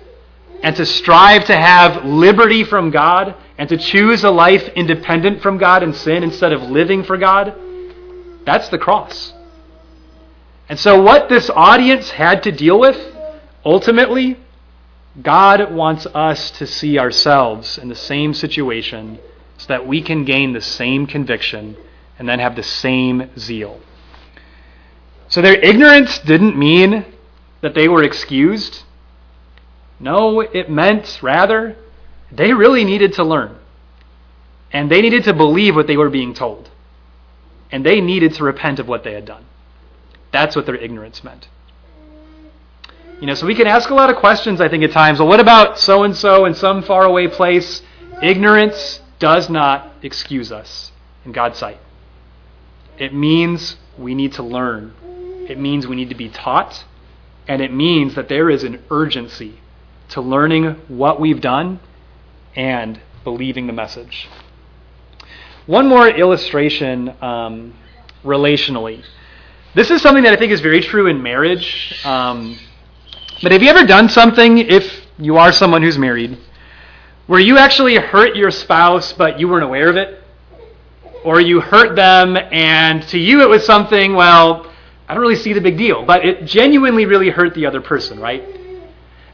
and 0.64 0.74
to 0.74 0.84
strive 0.84 1.44
to 1.44 1.56
have 1.56 2.04
liberty 2.04 2.64
from 2.64 2.90
God 2.90 3.36
and 3.56 3.68
to 3.68 3.76
choose 3.76 4.24
a 4.24 4.32
life 4.32 4.68
independent 4.74 5.42
from 5.42 5.58
God 5.58 5.84
and 5.84 5.94
sin 5.94 6.24
instead 6.24 6.52
of 6.52 6.62
living 6.62 7.04
for 7.04 7.16
God, 7.16 7.54
that's 8.44 8.68
the 8.70 8.78
cross. 8.78 9.32
And 10.68 10.76
so, 10.76 11.00
what 11.00 11.28
this 11.28 11.50
audience 11.50 12.10
had 12.10 12.42
to 12.42 12.50
deal 12.50 12.80
with, 12.80 12.98
ultimately, 13.64 14.38
God 15.22 15.72
wants 15.72 16.06
us 16.06 16.50
to 16.58 16.66
see 16.66 16.98
ourselves 16.98 17.78
in 17.78 17.88
the 17.88 17.94
same 17.94 18.34
situation 18.34 19.20
so 19.60 19.66
that 19.68 19.86
we 19.86 20.00
can 20.00 20.24
gain 20.24 20.54
the 20.54 20.60
same 20.60 21.06
conviction 21.06 21.76
and 22.18 22.26
then 22.26 22.38
have 22.38 22.56
the 22.56 22.62
same 22.62 23.30
zeal. 23.38 23.78
So, 25.28 25.42
their 25.42 25.54
ignorance 25.54 26.18
didn't 26.20 26.56
mean 26.56 27.04
that 27.60 27.74
they 27.74 27.86
were 27.86 28.02
excused. 28.02 28.84
No, 30.00 30.40
it 30.40 30.70
meant, 30.70 31.22
rather, 31.22 31.76
they 32.32 32.54
really 32.54 32.84
needed 32.84 33.12
to 33.14 33.22
learn. 33.22 33.58
And 34.72 34.90
they 34.90 35.02
needed 35.02 35.24
to 35.24 35.34
believe 35.34 35.76
what 35.76 35.86
they 35.86 35.98
were 35.98 36.08
being 36.08 36.32
told. 36.32 36.70
And 37.70 37.84
they 37.84 38.00
needed 38.00 38.32
to 38.34 38.44
repent 38.44 38.78
of 38.78 38.88
what 38.88 39.04
they 39.04 39.12
had 39.12 39.26
done. 39.26 39.44
That's 40.32 40.56
what 40.56 40.64
their 40.64 40.76
ignorance 40.76 41.22
meant. 41.22 41.48
You 43.20 43.26
know, 43.26 43.34
so 43.34 43.46
we 43.46 43.54
can 43.54 43.66
ask 43.66 43.90
a 43.90 43.94
lot 43.94 44.08
of 44.08 44.16
questions, 44.16 44.58
I 44.62 44.68
think, 44.70 44.84
at 44.84 44.92
times. 44.92 45.18
Well, 45.18 45.28
what 45.28 45.40
about 45.40 45.78
so 45.78 46.04
and 46.04 46.16
so 46.16 46.46
in 46.46 46.54
some 46.54 46.82
faraway 46.82 47.28
place? 47.28 47.82
Ignorance 48.22 49.00
does 49.20 49.48
not 49.48 49.92
excuse 50.02 50.50
us 50.50 50.90
in 51.24 51.30
God's 51.30 51.58
sight. 51.58 51.78
It 52.98 53.14
means 53.14 53.76
we 53.96 54.16
need 54.16 54.32
to 54.32 54.42
learn, 54.42 54.94
it 55.48 55.58
means 55.58 55.86
we 55.86 55.94
need 55.94 56.08
to 56.08 56.16
be 56.16 56.28
taught, 56.28 56.84
And 57.50 57.60
it 57.60 57.72
means 57.72 58.14
that 58.14 58.28
there 58.28 58.48
is 58.48 58.62
an 58.62 58.80
urgency 58.92 59.58
to 60.10 60.20
learning 60.20 60.76
what 60.86 61.20
we've 61.20 61.40
done 61.40 61.80
and 62.54 63.00
believing 63.24 63.66
the 63.66 63.72
message. 63.72 64.28
One 65.66 65.88
more 65.88 66.08
illustration 66.08 67.12
um, 67.20 67.74
relationally. 68.22 69.04
This 69.74 69.90
is 69.90 70.00
something 70.00 70.22
that 70.22 70.32
I 70.32 70.36
think 70.36 70.52
is 70.52 70.60
very 70.60 70.80
true 70.80 71.08
in 71.08 71.24
marriage. 71.24 72.00
Um, 72.04 72.56
but 73.42 73.50
have 73.50 73.62
you 73.64 73.68
ever 73.68 73.84
done 73.84 74.08
something, 74.08 74.58
if 74.58 75.04
you 75.18 75.36
are 75.36 75.50
someone 75.50 75.82
who's 75.82 75.98
married, 75.98 76.38
where 77.30 77.38
you 77.38 77.58
actually 77.58 77.94
hurt 77.94 78.34
your 78.34 78.50
spouse 78.50 79.12
but 79.12 79.38
you 79.38 79.46
weren't 79.46 79.62
aware 79.62 79.88
of 79.88 79.96
it? 79.96 80.20
Or 81.24 81.40
you 81.40 81.60
hurt 81.60 81.94
them 81.94 82.36
and 82.36 83.04
to 83.04 83.20
you 83.20 83.42
it 83.42 83.48
was 83.48 83.64
something, 83.64 84.14
well, 84.16 84.68
I 85.08 85.14
don't 85.14 85.22
really 85.22 85.36
see 85.36 85.52
the 85.52 85.60
big 85.60 85.78
deal, 85.78 86.04
but 86.04 86.26
it 86.26 86.44
genuinely 86.44 87.06
really 87.06 87.30
hurt 87.30 87.54
the 87.54 87.66
other 87.66 87.80
person, 87.80 88.18
right? 88.18 88.42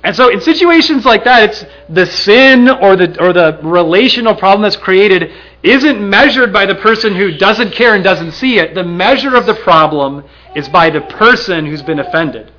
And 0.04 0.14
so 0.14 0.28
in 0.28 0.42
situations 0.42 1.06
like 1.06 1.24
that, 1.24 1.48
it's 1.48 1.64
the 1.88 2.04
sin 2.04 2.68
or 2.68 2.96
the 2.96 3.18
or 3.18 3.32
the 3.32 3.59
relational 3.62 4.35
problem 4.35 4.61
that's 4.61 4.76
created 4.76 5.32
isn't 5.62 5.98
measured 5.98 6.52
by 6.52 6.66
the 6.66 6.74
person 6.74 7.16
who 7.16 7.38
doesn't 7.38 7.72
care 7.72 7.94
and 7.94 8.04
doesn't 8.04 8.32
see 8.32 8.59
it. 8.59 8.74
The 8.74 8.85
measure 8.85 9.35
of 9.35 9.46
the 9.46 9.54
problem 9.54 10.22
is 10.54 10.68
by 10.68 10.90
the 10.90 11.00
person 11.00 11.64
who's 11.64 11.82
been 11.82 12.00
offended. 12.00 12.52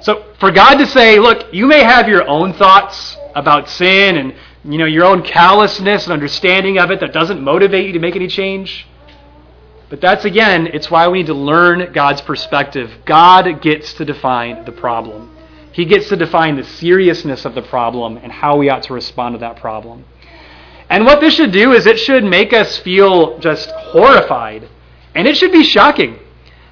So 0.00 0.24
for 0.40 0.50
God 0.50 0.74
to 0.78 0.86
say, 0.88 1.20
look, 1.20 1.54
you 1.54 1.66
may 1.68 1.84
have 1.84 2.08
your 2.08 2.26
own 2.26 2.52
thoughts 2.54 3.16
about 3.34 3.68
sin 3.68 4.16
and 4.16 4.34
you 4.64 4.78
know 4.78 4.84
your 4.84 5.04
own 5.04 5.22
callousness 5.22 6.04
and 6.04 6.12
understanding 6.12 6.78
of 6.78 6.90
it 6.90 7.00
that 7.00 7.12
doesn't 7.12 7.40
motivate 7.40 7.86
you 7.86 7.92
to 7.92 7.98
make 7.98 8.16
any 8.16 8.28
change. 8.28 8.86
But 9.90 10.00
that's 10.00 10.24
again, 10.24 10.68
it's 10.68 10.90
why 10.90 11.08
we 11.08 11.18
need 11.18 11.26
to 11.26 11.34
learn 11.34 11.92
God's 11.92 12.22
perspective. 12.22 12.90
God 13.04 13.60
gets 13.60 13.92
to 13.94 14.04
define 14.04 14.64
the 14.64 14.72
problem. 14.72 15.36
He 15.72 15.84
gets 15.84 16.08
to 16.08 16.16
define 16.16 16.56
the 16.56 16.64
seriousness 16.64 17.44
of 17.44 17.54
the 17.54 17.62
problem 17.62 18.18
and 18.18 18.30
how 18.30 18.56
we 18.56 18.68
ought 18.68 18.82
to 18.84 18.94
respond 18.94 19.34
to 19.34 19.38
that 19.40 19.56
problem. 19.56 20.04
And 20.88 21.06
what 21.06 21.20
this 21.20 21.34
should 21.34 21.52
do 21.52 21.72
is 21.72 21.86
it 21.86 21.98
should 21.98 22.24
make 22.24 22.52
us 22.52 22.78
feel 22.78 23.38
just 23.38 23.70
horrified. 23.70 24.68
And 25.14 25.26
it 25.26 25.36
should 25.36 25.52
be 25.52 25.64
shocking 25.64 26.18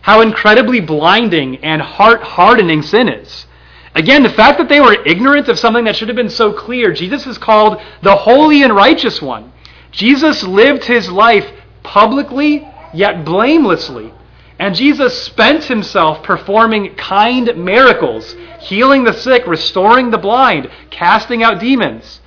how 0.03 0.21
incredibly 0.21 0.81
blinding 0.81 1.63
and 1.65 1.81
heart 1.81 2.23
hardening 2.23 2.83
sin 2.83 3.09
is. 3.09 3.47
Again, 3.95 4.23
the 4.23 4.31
fact 4.31 4.59
that 4.59 4.69
they 4.69 4.81
were 4.81 5.03
ignorant 5.05 5.49
of 5.49 5.59
something 5.59 5.85
that 5.85 5.97
should 5.97 6.09
have 6.09 6.17
been 6.17 6.31
so 6.31 6.53
clear, 6.53 6.93
Jesus 6.93 7.27
is 7.27 7.39
called 7.39 7.81
the 8.03 8.17
holy 8.17 8.63
and 8.63 8.75
righteous 8.75 9.21
one. 9.21 9.53
Jesus 9.91 10.45
lived 10.45 10.85
his 10.85 11.11
life 11.11 11.51
publicly, 11.83 12.69
yet 12.95 13.25
blamelessly. 13.25 14.13
And 14.61 14.75
Jesus 14.75 15.23
spent 15.23 15.65
himself 15.65 16.23
performing 16.23 16.95
kind 16.95 17.57
miracles, 17.57 18.37
healing 18.61 19.05
the 19.05 19.13
sick, 19.13 19.47
restoring 19.47 20.11
the 20.11 20.19
blind, 20.19 20.71
casting 20.91 21.43
out 21.43 21.61
demons. 21.61 22.21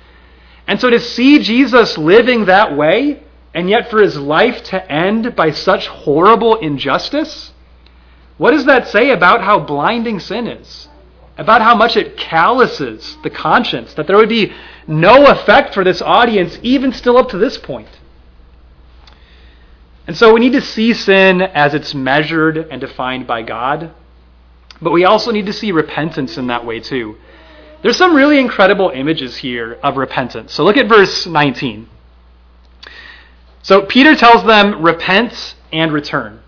And 0.66 0.80
so 0.80 0.90
to 0.90 0.98
see 0.98 1.38
Jesus 1.38 1.96
living 1.96 2.46
that 2.46 2.76
way, 2.76 3.22
and 3.54 3.70
yet 3.70 3.88
for 3.88 4.00
his 4.00 4.16
life 4.16 4.62
to 4.64 4.92
end 4.92 5.36
by 5.36 5.52
such 5.52 5.86
horrible 5.86 6.56
injustice, 6.56 7.52
what 8.36 8.50
does 8.50 8.64
that 8.64 8.88
say 8.88 9.10
about 9.10 9.42
how 9.42 9.60
blinding 9.60 10.18
sin 10.18 10.48
is? 10.48 10.88
About 11.36 11.62
how 11.62 11.74
much 11.74 11.96
it 11.96 12.16
calluses 12.16 13.16
the 13.22 13.30
conscience, 13.30 13.94
that 13.94 14.06
there 14.06 14.16
would 14.16 14.28
be 14.28 14.52
no 14.86 15.26
effect 15.26 15.74
for 15.74 15.82
this 15.82 16.00
audience, 16.00 16.58
even 16.62 16.92
still 16.92 17.16
up 17.16 17.28
to 17.30 17.38
this 17.38 17.58
point. 17.58 17.88
And 20.06 20.16
so 20.16 20.32
we 20.32 20.40
need 20.40 20.52
to 20.52 20.60
see 20.60 20.92
sin 20.92 21.40
as 21.42 21.74
it's 21.74 21.94
measured 21.94 22.56
and 22.56 22.80
defined 22.80 23.26
by 23.26 23.42
God, 23.42 23.90
but 24.80 24.92
we 24.92 25.04
also 25.04 25.30
need 25.32 25.46
to 25.46 25.52
see 25.52 25.72
repentance 25.72 26.36
in 26.36 26.46
that 26.48 26.64
way 26.64 26.78
too. 26.78 27.16
There's 27.82 27.96
some 27.96 28.14
really 28.14 28.38
incredible 28.38 28.90
images 28.90 29.36
here 29.36 29.78
of 29.82 29.96
repentance. 29.96 30.52
So 30.52 30.64
look 30.64 30.76
at 30.76 30.88
verse 30.88 31.26
19. 31.26 31.88
So 33.62 33.82
Peter 33.82 34.14
tells 34.14 34.44
them, 34.44 34.82
repent 34.82 35.54
and 35.72 35.92
return. 35.92 36.40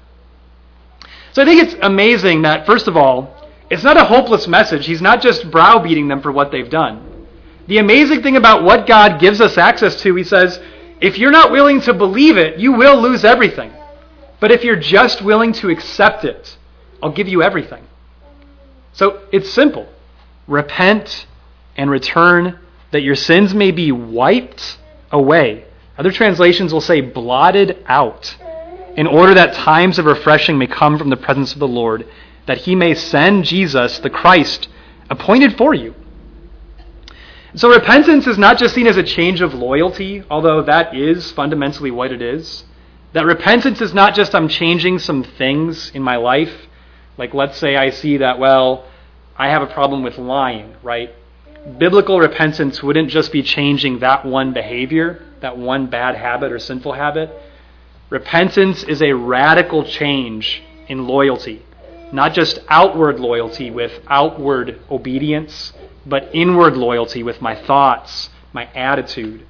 So 1.33 1.43
I 1.43 1.45
think 1.45 1.63
it's 1.63 1.77
amazing 1.83 2.43
that, 2.43 2.67
first 2.67 2.89
of 2.89 2.97
all, 2.97 3.36
it's 3.71 3.83
not 3.83 3.97
a 3.97 4.05
hopeless 4.05 4.47
message. 4.47 4.87
He's 4.87 5.03
not 5.03 5.21
just 5.21 5.51
browbeating 5.51 6.09
them 6.09 6.23
for 6.23 6.31
what 6.31 6.51
they've 6.51 6.71
done. 6.71 7.27
The 7.67 7.79
amazing 7.79 8.23
thing 8.23 8.37
about 8.37 8.63
what 8.63 8.87
God 8.87 9.21
gives 9.21 9.41
us 9.41 9.59
access 9.59 10.01
to, 10.03 10.15
he 10.15 10.25
says, 10.25 10.61
if 11.01 11.19
you're 11.19 11.33
not 11.33 11.51
willing 11.51 11.81
to 11.83 11.93
believe 11.93 12.37
it, 12.37 12.59
you 12.59 12.73
will 12.73 13.01
lose 13.01 13.25
everything. 13.25 13.73
But 14.39 14.53
if 14.53 14.65
you're 14.65 14.77
just 14.77 15.23
willing 15.23 15.53
to 15.55 15.71
accept 15.71 16.25
it, 16.25 16.57
I'll 17.03 17.13
give 17.13 17.29
you 17.29 17.43
everything. 17.43 17.85
So 18.93 19.23
it's 19.33 19.51
simple 19.51 19.89
repent 20.47 21.27
and 21.77 21.91
return 21.91 22.59
that 22.93 23.03
your 23.03 23.17
sins 23.17 23.53
may 23.53 23.73
be 23.73 23.91
wiped 23.91 24.79
away. 25.11 25.65
Other 25.99 26.13
translations 26.13 26.73
will 26.73 26.81
say 26.81 27.01
blotted 27.01 27.85
out, 27.87 28.37
in 28.97 29.07
order 29.07 29.35
that 29.35 29.55
times 29.55 29.99
of 29.99 30.07
refreshing 30.07 30.57
may 30.57 30.67
come 30.67 30.99
from 30.99 31.11
the 31.11 31.17
presence 31.17 31.53
of 31.53 31.59
the 31.59 31.69
Lord, 31.69 32.07
that 32.47 32.59
he 32.59 32.75
may 32.75 32.95
send 32.95 33.45
Jesus, 33.45 33.99
the 33.99 34.11
Christ, 34.11 34.69
appointed 35.11 35.57
for 35.57 35.75
you 35.75 35.95
so 37.57 37.71
repentance 37.71 38.27
is 38.27 38.37
not 38.37 38.59
just 38.59 38.75
seen 38.75 38.87
as 38.87 38.99
a 38.99 39.03
change 39.03 39.41
of 39.41 39.55
loyalty, 39.55 40.23
although 40.31 40.61
that 40.65 40.95
is 40.95 41.31
fundamentally 41.33 41.91
what 41.91 42.13
it 42.13 42.21
is. 42.21 42.65
That 43.15 43.25
repentance 43.25 43.81
is 43.81 43.95
not 43.95 44.15
just 44.15 44.35
I'm 44.35 44.49
changing 44.49 44.99
some 44.99 45.25
things 45.25 45.91
in 45.95 46.03
my 46.03 46.17
life. 46.17 46.53
Like 47.17 47.33
let's 47.33 47.57
say 47.57 47.75
I 47.75 47.89
see 47.89 48.19
that, 48.19 48.39
well, 48.39 48.85
I 49.39 49.49
have 49.49 49.63
a 49.63 49.67
problem 49.67 50.03
with 50.03 50.19
lying, 50.19 50.77
right? 50.83 51.15
Biblical 51.79 52.21
repentance 52.21 52.83
wouldn't 52.83 53.09
just 53.09 53.33
be 53.33 53.43
changing 53.43 54.01
that 54.01 54.27
one 54.27 54.53
behavior, 54.53 55.23
that 55.41 55.57
one 55.57 55.87
bad 55.87 56.15
habit 56.15 56.53
or 56.53 56.59
sinful 56.59 56.93
habit. 56.93 57.31
Repentance 58.11 58.83
is 58.83 59.01
a 59.01 59.15
radical 59.15 59.83
change 59.83 60.63
in 60.89 61.07
loyalty, 61.07 61.65
not 62.13 62.35
just 62.35 62.59
outward 62.69 63.19
loyalty 63.19 63.71
with 63.71 63.93
outward 64.09 64.81
obedience, 64.91 65.73
but 66.05 66.31
inward 66.33 66.77
loyalty 66.77 67.23
with 67.23 67.41
my 67.43 67.55
thoughts, 67.55 68.31
my 68.53 68.67
attitude. 68.75 69.45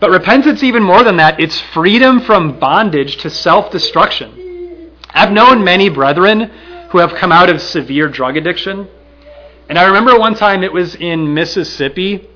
But 0.00 0.10
repentance, 0.10 0.62
even 0.62 0.82
more 0.82 1.04
than 1.04 1.18
that, 1.18 1.38
it's 1.38 1.60
freedom 1.60 2.20
from 2.20 2.58
bondage 2.58 3.18
to 3.18 3.30
self 3.30 3.70
destruction. 3.70 4.90
I've 5.10 5.32
known 5.32 5.62
many 5.62 5.90
brethren 5.90 6.50
who 6.90 6.98
have 6.98 7.14
come 7.14 7.32
out 7.32 7.50
of 7.50 7.60
severe 7.60 8.08
drug 8.08 8.36
addiction. 8.36 8.88
And 9.68 9.78
I 9.78 9.84
remember 9.84 10.18
one 10.18 10.34
time 10.34 10.64
it 10.64 10.72
was 10.72 10.94
in 10.94 11.34
Mississippi. 11.34 12.28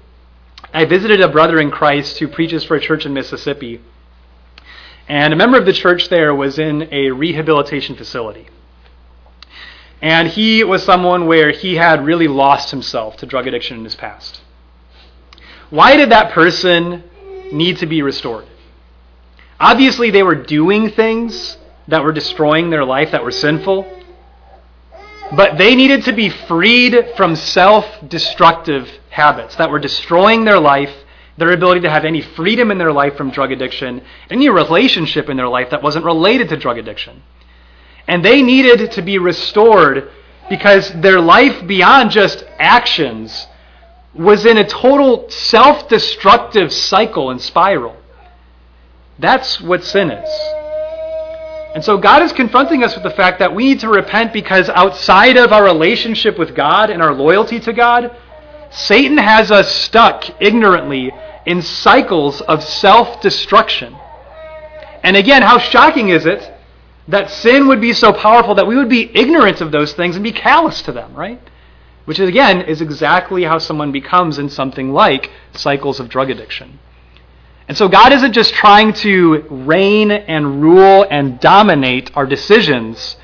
I 0.73 0.85
visited 0.85 1.21
a 1.21 1.29
brother 1.29 1.59
in 1.59 1.71
Christ 1.71 2.19
who 2.19 2.29
preaches 2.29 2.65
for 2.65 2.77
a 2.77 2.81
church 2.81 3.07
in 3.07 3.15
Mississippi. 3.15 3.81
And 5.09 5.33
a 5.33 5.37
member 5.37 5.59
of 5.59 5.67
the 5.67 5.73
church 5.73 6.09
there 6.09 6.35
was 6.35 6.59
in 6.59 6.89
a 6.93 7.11
rehabilitation 7.11 7.97
facility. 7.97 8.49
And 10.05 10.29
he 10.29 10.65
was 10.65 10.83
someone 10.83 11.25
where 11.25 11.51
he 11.51 11.77
had 11.77 12.05
really 12.05 12.29
lost 12.29 12.71
himself 12.71 13.17
to 13.17 13.27
drug 13.27 13.47
addiction 13.47 13.79
in 13.79 13.85
his 13.85 13.95
past. 13.95 14.43
Why 15.71 15.97
did 15.97 16.11
that 16.11 16.33
person 16.33 17.03
need 17.51 17.79
to 17.79 17.87
be 17.87 18.03
restored? 18.03 18.45
Obviously, 19.59 20.11
they 20.11 20.23
were 20.23 20.35
doing 20.35 20.91
things 20.91 21.57
that 21.89 22.05
were 22.05 22.13
destroying 22.13 22.69
their 22.69 22.85
life, 22.85 23.13
that 23.13 23.25
were 23.25 23.31
sinful. 23.31 23.91
But 25.35 25.57
they 25.57 25.75
needed 25.75 26.05
to 26.05 26.13
be 26.13 26.29
freed 26.29 27.15
from 27.17 27.35
self 27.35 27.87
destructive 28.07 28.87
habits 29.09 29.57
that 29.57 29.71
were 29.71 29.79
destroying 29.79 30.45
their 30.45 30.61
life, 30.61 30.95
their 31.39 31.53
ability 31.53 31.81
to 31.81 31.91
have 31.91 32.05
any 32.05 32.21
freedom 32.21 32.71
in 32.71 32.77
their 32.77 32.93
life 32.93 33.17
from 33.17 33.31
drug 33.31 33.53
addiction, 33.53 34.03
any 34.29 34.51
relationship 34.51 35.31
in 35.31 35.39
their 35.39 35.49
life 35.49 35.71
that 35.71 35.83
wasn't 35.83 36.05
related 36.05 36.51
to 36.51 36.59
drug 36.59 36.77
addiction. 36.77 37.23
And 38.07 38.25
they 38.25 38.43
needed 38.43 38.93
to 38.93 39.03
be 39.03 39.19
restored 39.19 40.11
because 40.49 40.93
their 41.01 41.21
life 41.21 41.67
beyond 41.67 42.11
just 42.11 42.45
actions 42.59 43.47
was 44.15 44.47
in 44.47 44.59
a 44.59 44.69
total 44.69 45.29
self 45.31 45.89
destructive 45.89 46.73
cycle 46.73 47.31
and 47.31 47.41
spiral. 47.41 47.97
That's 49.19 49.61
what 49.61 49.85
sin 49.85 50.11
is. 50.11 50.31
And 51.75 51.85
so 51.85 51.99
God 51.99 52.23
is 52.23 52.33
confronting 52.33 52.85
us 52.85 52.95
with 52.95 53.03
the 53.03 53.11
fact 53.11 53.41
that 53.41 53.53
we 53.55 53.65
need 53.65 53.81
to 53.81 53.89
repent 53.89 54.33
because 54.33 54.69
outside 54.69 55.37
of 55.37 55.53
our 55.53 55.65
relationship 55.65 56.39
with 56.39 56.55
God 56.55 56.89
and 56.91 57.03
our 57.03 57.13
loyalty 57.13 57.59
to 57.61 57.73
God, 57.73 58.17
Satan 58.71 59.19
has 59.19 59.51
us 59.51 59.75
stuck 59.75 60.25
ignorantly 60.41 61.13
in 61.47 61.63
cycles 61.63 62.41
of 62.43 62.63
self 62.63 63.21
destruction. 63.21 63.97
And 65.03 65.17
again, 65.17 65.43
how 65.43 65.59
shocking 65.59 66.11
is 66.11 66.27
it 66.27 66.54
that 67.09 67.31
sin 67.31 67.69
would 67.69 67.81
be 67.81 67.93
so 67.93 68.13
powerful 68.13 68.55
that 68.55 68.67
we 68.67 68.77
would 68.77 68.89
be 68.89 69.11
ignorant 69.15 69.61
of 69.61 69.73
those 69.73 69.93
things 69.93 70.17
and 70.17 70.23
be 70.23 70.33
callous 70.33 70.83
to 70.83 70.93
them, 70.93 71.15
right? 71.15 71.41
Which, 72.07 72.19
again, 72.19 72.63
is 72.63 72.81
exactly 72.81 73.45
how 73.45 73.59
someone 73.59 73.93
becomes 73.93 74.39
in 74.39 74.49
something 74.49 74.93
like 74.93 75.31
cycles 75.53 76.01
of 76.01 76.09
drug 76.09 76.31
addiction. 76.31 76.79
And 77.67 77.77
so 77.77 77.89
God 77.89 78.13
isn't 78.13 78.33
just 78.33 78.53
trying 78.53 78.93
to 78.95 79.47
reign 79.49 80.11
and 80.11 80.63
rule 80.63 81.07
and 81.11 81.41
dominate 81.41 82.15
our 82.15 82.27
decisions, 82.27 83.17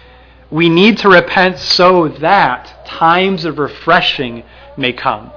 we 0.51 0.69
need 0.69 0.99
to 0.99 1.09
repent 1.09 1.59
so 1.59 2.09
that 2.09 2.87
times 2.87 3.45
of 3.45 3.59
refreshing 3.59 4.43
may 4.77 4.93
come, 4.93 5.31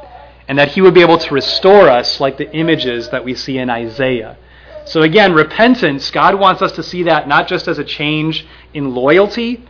and 0.48 0.58
that 0.58 0.70
He 0.70 0.82
would 0.82 0.94
be 0.94 1.02
able 1.02 1.18
to 1.18 1.34
restore 1.34 1.90
us 1.90 2.20
like 2.20 2.38
the 2.38 2.52
images 2.54 3.10
that 3.10 3.26
we 3.26 3.36
see 3.36 3.58
in 3.58 3.70
Isaiah. 3.70 4.38
So, 4.86 5.02
again, 5.02 5.34
repentance, 5.34 6.12
God 6.12 6.36
wants 6.36 6.62
us 6.62 6.74
to 6.74 6.84
see 6.84 7.04
that 7.04 7.28
not 7.28 7.48
just 7.48 7.68
as 7.68 7.80
a 7.80 7.84
change 7.84 8.46
in 8.74 8.94
loyalty, 8.94 9.66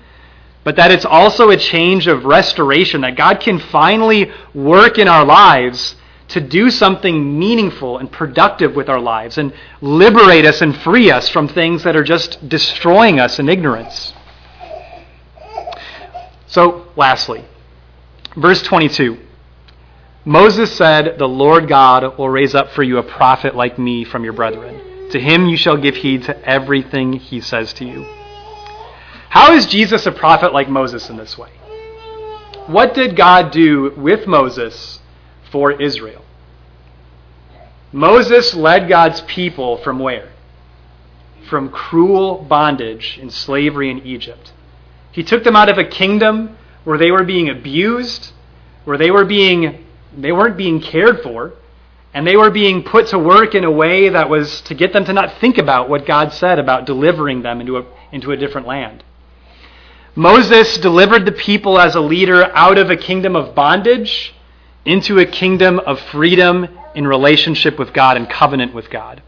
but 0.63 0.75
that 0.77 0.91
it's 0.91 1.05
also 1.05 1.49
a 1.49 1.57
change 1.57 2.07
of 2.07 2.25
restoration, 2.25 3.01
that 3.01 3.15
God 3.15 3.39
can 3.39 3.59
finally 3.59 4.31
work 4.53 4.97
in 4.97 5.07
our 5.07 5.25
lives 5.25 5.95
to 6.29 6.41
do 6.41 6.71
something 6.71 7.37
meaningful 7.37 7.99
and 7.99 8.11
productive 8.11 8.75
with 8.75 8.89
our 8.89 8.99
lives 8.99 9.37
and 9.37 9.53
liberate 9.81 10.45
us 10.45 10.61
and 10.61 10.75
free 10.77 11.11
us 11.11 11.29
from 11.29 11.47
things 11.47 11.83
that 11.83 11.95
are 11.95 12.03
just 12.03 12.47
destroying 12.49 13.19
us 13.19 13.39
in 13.39 13.49
ignorance. 13.49 14.13
So, 16.47 16.87
lastly, 16.95 17.45
verse 18.35 18.61
22 18.63 19.19
Moses 20.25 20.73
said, 20.75 21.17
The 21.19 21.27
Lord 21.27 21.67
God 21.67 22.17
will 22.17 22.29
raise 22.29 22.55
up 22.55 22.71
for 22.71 22.81
you 22.81 22.97
a 22.97 23.03
prophet 23.03 23.55
like 23.55 23.77
me 23.77 24.05
from 24.05 24.23
your 24.23 24.31
brethren. 24.31 24.92
To 25.13 25.19
him 25.19 25.45
you 25.45 25.57
shall 25.57 25.77
give 25.77 25.97
heed 25.97 26.23
to 26.23 26.43
everything 26.43 27.13
he 27.13 27.39
says 27.39 27.71
to 27.73 27.85
you. 27.85 28.03
How 29.29 29.53
is 29.53 29.67
Jesus 29.67 30.07
a 30.07 30.11
prophet 30.11 30.53
like 30.53 30.67
Moses 30.67 31.07
in 31.07 31.17
this 31.17 31.37
way? 31.37 31.51
What 32.65 32.95
did 32.95 33.15
God 33.15 33.51
do 33.51 33.93
with 33.95 34.25
Moses 34.25 35.01
for 35.51 35.71
Israel? 35.71 36.25
Moses 37.91 38.55
led 38.55 38.89
God's 38.89 39.21
people 39.21 39.77
from 39.77 39.99
where? 39.99 40.29
From 41.47 41.69
cruel 41.69 42.41
bondage 42.41 43.19
and 43.21 43.31
slavery 43.31 43.91
in 43.91 43.99
Egypt. 43.99 44.51
He 45.11 45.21
took 45.23 45.43
them 45.43 45.55
out 45.55 45.69
of 45.69 45.77
a 45.77 45.83
kingdom 45.83 46.57
where 46.85 46.97
they 46.97 47.11
were 47.11 47.23
being 47.23 47.49
abused, 47.49 48.31
where 48.83 48.97
they 48.97 49.11
were 49.11 49.25
being 49.25 49.85
they 50.17 50.31
weren't 50.31 50.57
being 50.57 50.81
cared 50.81 51.21
for, 51.21 51.53
and 52.13 52.27
they 52.27 52.37
were 52.37 52.51
being 52.51 52.83
put 52.83 53.07
to 53.07 53.19
work 53.19 53.55
in 53.55 53.63
a 53.63 53.71
way 53.71 54.09
that 54.09 54.29
was 54.29 54.61
to 54.61 54.75
get 54.75 54.93
them 54.93 55.05
to 55.05 55.13
not 55.13 55.39
think 55.39 55.57
about 55.57 55.89
what 55.89 56.05
God 56.05 56.31
said 56.31 56.59
about 56.59 56.85
delivering 56.85 57.41
them 57.41 57.59
into 57.59 57.77
a, 57.77 57.85
into 58.11 58.31
a 58.31 58.37
different 58.37 58.67
land. 58.67 59.03
Moses 60.15 60.77
delivered 60.77 61.25
the 61.25 61.31
people 61.31 61.79
as 61.79 61.95
a 61.95 62.01
leader 62.01 62.55
out 62.55 62.77
of 62.77 62.91
a 62.91 62.95
kingdom 62.95 63.35
of 63.35 63.55
bondage 63.55 64.35
into 64.85 65.17
a 65.17 65.25
kingdom 65.25 65.79
of 65.79 65.99
freedom 65.99 66.67
in 66.93 67.07
relationship 67.07 67.79
with 67.79 67.93
God 67.93 68.17
and 68.17 68.29
covenant 68.29 68.75
with 68.75 68.91
God. 68.91 69.23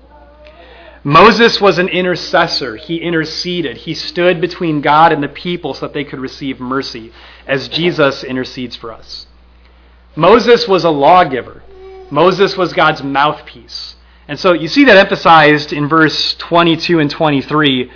Moses 1.04 1.62
was 1.62 1.78
an 1.78 1.88
intercessor. 1.88 2.76
He 2.76 2.98
interceded. 2.98 3.78
He 3.78 3.94
stood 3.94 4.42
between 4.42 4.82
God 4.82 5.12
and 5.12 5.24
the 5.24 5.28
people 5.28 5.74
so 5.74 5.88
that 5.88 5.94
they 5.94 6.04
could 6.04 6.20
receive 6.20 6.60
mercy, 6.60 7.12
as 7.48 7.68
Jesus 7.68 8.24
intercedes 8.24 8.76
for 8.76 8.92
us. 8.92 9.28
Moses 10.16 10.68
was 10.68 10.84
a 10.84 10.90
lawgiver. 10.90 11.62
Moses 12.16 12.56
was 12.56 12.72
God's 12.72 13.04
mouthpiece. 13.04 13.96
And 14.30 14.40
so 14.40 14.54
you 14.54 14.70
see 14.70 14.86
that 14.86 14.96
emphasized 14.96 15.74
in 15.74 15.90
verse 15.90 16.34
22 16.36 17.00
and 17.00 17.12
23. 17.12 17.92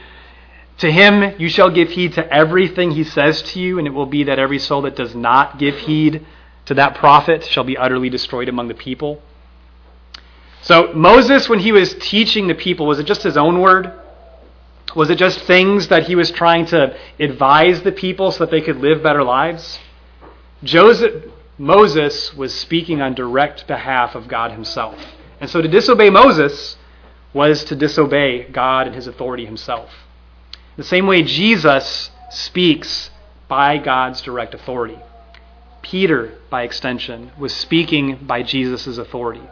To 0.79 0.91
him 0.91 1.35
you 1.39 1.47
shall 1.47 1.69
give 1.69 1.91
heed 1.91 2.13
to 2.13 2.33
everything 2.33 2.91
he 2.91 3.05
says 3.05 3.41
to 3.53 3.59
you, 3.61 3.79
and 3.79 3.87
it 3.87 3.91
will 3.91 4.05
be 4.05 4.25
that 4.25 4.37
every 4.37 4.59
soul 4.59 4.81
that 4.81 4.97
does 4.97 5.15
not 5.15 5.57
give 5.57 5.77
heed 5.77 6.25
to 6.65 6.73
that 6.73 6.95
prophet 6.95 7.45
shall 7.45 7.63
be 7.63 7.77
utterly 7.77 8.09
destroyed 8.09 8.49
among 8.49 8.67
the 8.67 8.73
people. 8.73 9.21
So, 10.61 10.91
Moses, 10.93 11.47
when 11.47 11.59
he 11.59 11.71
was 11.71 11.95
teaching 11.95 12.47
the 12.47 12.55
people, 12.55 12.85
was 12.85 12.99
it 12.99 13.05
just 13.05 13.23
his 13.23 13.37
own 13.37 13.61
word? 13.61 13.91
Was 14.95 15.09
it 15.09 15.17
just 15.17 15.39
things 15.41 15.87
that 15.87 16.03
he 16.03 16.15
was 16.15 16.29
trying 16.29 16.65
to 16.67 16.97
advise 17.19 17.83
the 17.83 17.93
people 17.93 18.31
so 18.31 18.45
that 18.45 18.51
they 18.51 18.61
could 18.61 18.77
live 18.77 19.01
better 19.01 19.23
lives? 19.23 19.79
Joseph, 20.63 21.23
Moses 21.59 22.33
was 22.33 22.55
speaking 22.55 23.01
on 23.01 23.13
direct 23.13 23.67
behalf 23.67 24.15
of 24.15 24.29
God 24.29 24.51
himself. 24.51 24.97
And 25.41 25.49
so 25.49 25.61
to 25.61 25.67
disobey 25.67 26.09
Moses 26.09 26.77
was 27.33 27.65
to 27.65 27.75
disobey 27.75 28.45
God 28.45 28.87
and 28.87 28.95
his 28.95 29.07
authority 29.07 29.45
himself. 29.45 29.91
The 30.77 30.83
same 30.83 31.05
way 31.05 31.21
Jesus 31.21 32.11
speaks 32.29 33.11
by 33.49 33.77
God's 33.77 34.21
direct 34.21 34.53
authority. 34.53 34.97
Peter, 35.81 36.33
by 36.49 36.63
extension, 36.63 37.31
was 37.37 37.53
speaking 37.53 38.15
by 38.25 38.41
Jesus' 38.41 38.97
authority. 38.97 39.43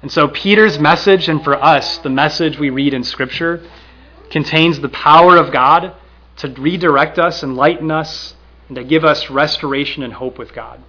And 0.00 0.10
so 0.10 0.26
Peter's 0.26 0.78
message, 0.78 1.28
and 1.28 1.44
for 1.44 1.54
us, 1.62 1.98
the 1.98 2.10
message 2.10 2.58
we 2.58 2.70
read 2.70 2.94
in 2.94 3.04
Scripture, 3.04 3.62
contains 4.30 4.80
the 4.80 4.88
power 4.88 5.36
of 5.36 5.52
God 5.52 5.94
to 6.38 6.48
redirect 6.48 7.18
us, 7.18 7.42
enlighten 7.42 7.90
us, 7.90 8.34
and 8.72 8.76
to 8.78 8.84
give 8.84 9.04
us 9.04 9.28
restoration 9.28 10.02
and 10.02 10.14
hope 10.14 10.38
with 10.38 10.54
God. 10.54 10.82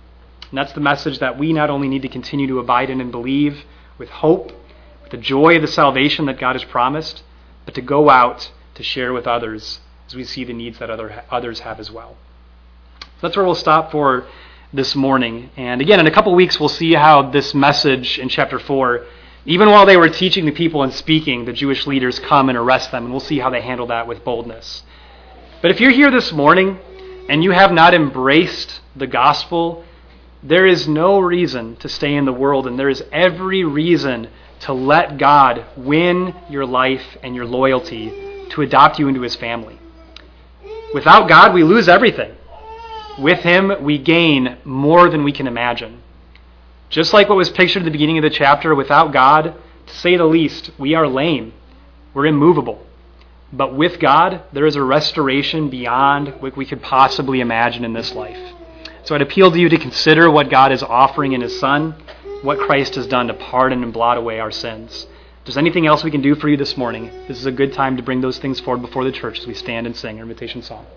And 0.49 0.57
that's 0.57 0.71
the 0.71 0.79
message 0.79 1.19
that 1.19 1.38
we 1.38 1.51
not 1.51 1.69
only 1.69 1.89
need 1.89 2.03
to 2.03 2.07
continue 2.07 2.47
to 2.47 2.59
abide 2.59 2.89
in 2.89 3.01
and 3.01 3.11
believe 3.11 3.65
with 3.97 4.07
hope, 4.07 4.53
with 5.01 5.11
the 5.11 5.17
joy 5.17 5.57
of 5.57 5.61
the 5.61 5.67
salvation 5.67 6.25
that 6.27 6.39
God 6.39 6.55
has 6.55 6.63
promised, 6.63 7.23
but 7.65 7.75
to 7.75 7.81
go 7.81 8.09
out 8.09 8.49
to 8.75 8.84
share 8.84 9.11
with 9.11 9.27
others 9.27 9.81
as 10.07 10.15
we 10.15 10.23
see 10.23 10.45
the 10.45 10.53
needs 10.53 10.79
that 10.79 10.89
other, 10.89 11.25
others 11.29 11.59
have 11.59 11.77
as 11.77 11.91
well. 11.91 12.15
So 13.01 13.07
that's 13.23 13.36
where 13.36 13.45
we'll 13.45 13.53
stop 13.53 13.91
for 13.91 14.27
this 14.71 14.95
morning. 14.95 15.49
And 15.57 15.81
again, 15.81 15.99
in 15.99 16.07
a 16.07 16.11
couple 16.11 16.34
weeks, 16.36 16.61
we'll 16.61 16.69
see 16.69 16.93
how 16.93 17.31
this 17.31 17.53
message 17.53 18.17
in 18.17 18.29
chapter 18.29 18.59
4, 18.59 19.05
even 19.45 19.69
while 19.69 19.86
they 19.86 19.97
were 19.97 20.07
teaching 20.07 20.45
the 20.45 20.53
people 20.53 20.84
and 20.84 20.93
speaking, 20.93 21.43
the 21.43 21.51
Jewish 21.51 21.86
leaders 21.86 22.17
come 22.17 22.47
and 22.47 22.57
arrest 22.57 22.91
them, 22.91 23.03
and 23.03 23.11
we'll 23.11 23.19
see 23.19 23.39
how 23.39 23.49
they 23.49 23.59
handle 23.59 23.88
that 23.88 24.07
with 24.07 24.23
boldness. 24.23 24.84
But 25.61 25.71
if 25.71 25.81
you're 25.81 25.91
here 25.91 26.11
this 26.11 26.31
morning 26.31 26.79
and 27.30 27.43
you 27.43 27.51
have 27.51 27.71
not 27.71 27.93
embraced 27.93 28.82
the 28.95 29.07
gospel, 29.07 29.84
there 30.41 30.65
is 30.65 30.88
no 30.88 31.19
reason 31.19 31.76
to 31.78 31.89
stay 31.89 32.15
in 32.15 32.26
the 32.26 32.34
world, 32.34 32.67
and 32.67 32.78
there 32.78 32.89
is 32.89 33.03
every 33.11 33.63
reason 33.63 34.30
to 34.61 34.74
let 34.74 35.17
God 35.17 35.65
win 35.78 36.36
your 36.49 36.65
life 36.65 37.17
and 37.24 37.36
your 37.36 37.45
loyalty 37.45 38.09
to 38.49 38.61
adopt 38.61 38.99
you 38.99 39.07
into 39.07 39.21
his 39.21 39.36
family. 39.36 39.80
Without 40.93 41.28
God, 41.28 41.53
we 41.53 41.63
lose 41.63 41.89
everything. 41.89 42.36
With 43.17 43.39
him, 43.39 43.84
we 43.84 43.97
gain 43.97 44.57
more 44.63 45.09
than 45.09 45.24
we 45.24 45.32
can 45.32 45.47
imagine. 45.47 46.01
Just 46.89 47.13
like 47.13 47.30
what 47.30 47.38
was 47.38 47.49
pictured 47.49 47.82
at 47.82 47.86
the 47.86 47.91
beginning 47.91 48.17
of 48.17 48.24
the 48.24 48.30
chapter, 48.30 48.76
without 48.76 49.11
God, 49.11 49.55
to 49.88 49.93
say 49.95 50.15
the 50.17 50.26
least, 50.26 50.71
we 50.78 50.93
are 50.93 51.07
lame. 51.07 51.53
We're 52.13 52.28
immovable. 52.28 52.86
But 53.55 53.75
with 53.75 53.99
God, 53.99 54.41
there 54.51 54.65
is 54.65 54.75
a 54.75 54.83
restoration 54.83 55.69
beyond 55.69 56.41
what 56.41 56.57
we 56.57 56.65
could 56.65 56.81
possibly 56.81 57.39
imagine 57.39 57.85
in 57.85 57.93
this 57.93 58.15
life. 58.15 58.39
So 59.03 59.13
I'd 59.13 59.21
appeal 59.21 59.51
to 59.51 59.59
you 59.59 59.69
to 59.69 59.77
consider 59.77 60.31
what 60.31 60.49
God 60.49 60.71
is 60.71 60.81
offering 60.81 61.33
in 61.33 61.41
His 61.41 61.59
Son, 61.59 61.93
what 62.41 62.57
Christ 62.57 62.95
has 62.95 63.05
done 63.05 63.27
to 63.27 63.35
pardon 63.35 63.83
and 63.83 63.93
blot 63.93 64.17
away 64.17 64.39
our 64.39 64.49
sins. 64.49 65.05
If 65.39 65.45
there's 65.45 65.57
anything 65.57 65.85
else 65.85 66.03
we 66.03 66.09
can 66.09 66.23
do 66.23 66.33
for 66.33 66.49
you 66.49 66.57
this 66.57 66.77
morning, 66.77 67.11
this 67.27 67.37
is 67.37 67.45
a 67.45 67.51
good 67.51 67.73
time 67.73 67.95
to 67.97 68.03
bring 68.03 68.21
those 68.21 68.39
things 68.39 68.59
forward 68.59 68.81
before 68.81 69.03
the 69.03 69.11
church 69.11 69.39
as 69.39 69.45
we 69.45 69.53
stand 69.53 69.85
and 69.85 69.95
sing 69.95 70.17
our 70.17 70.23
invitation 70.23 70.63
song. 70.63 70.87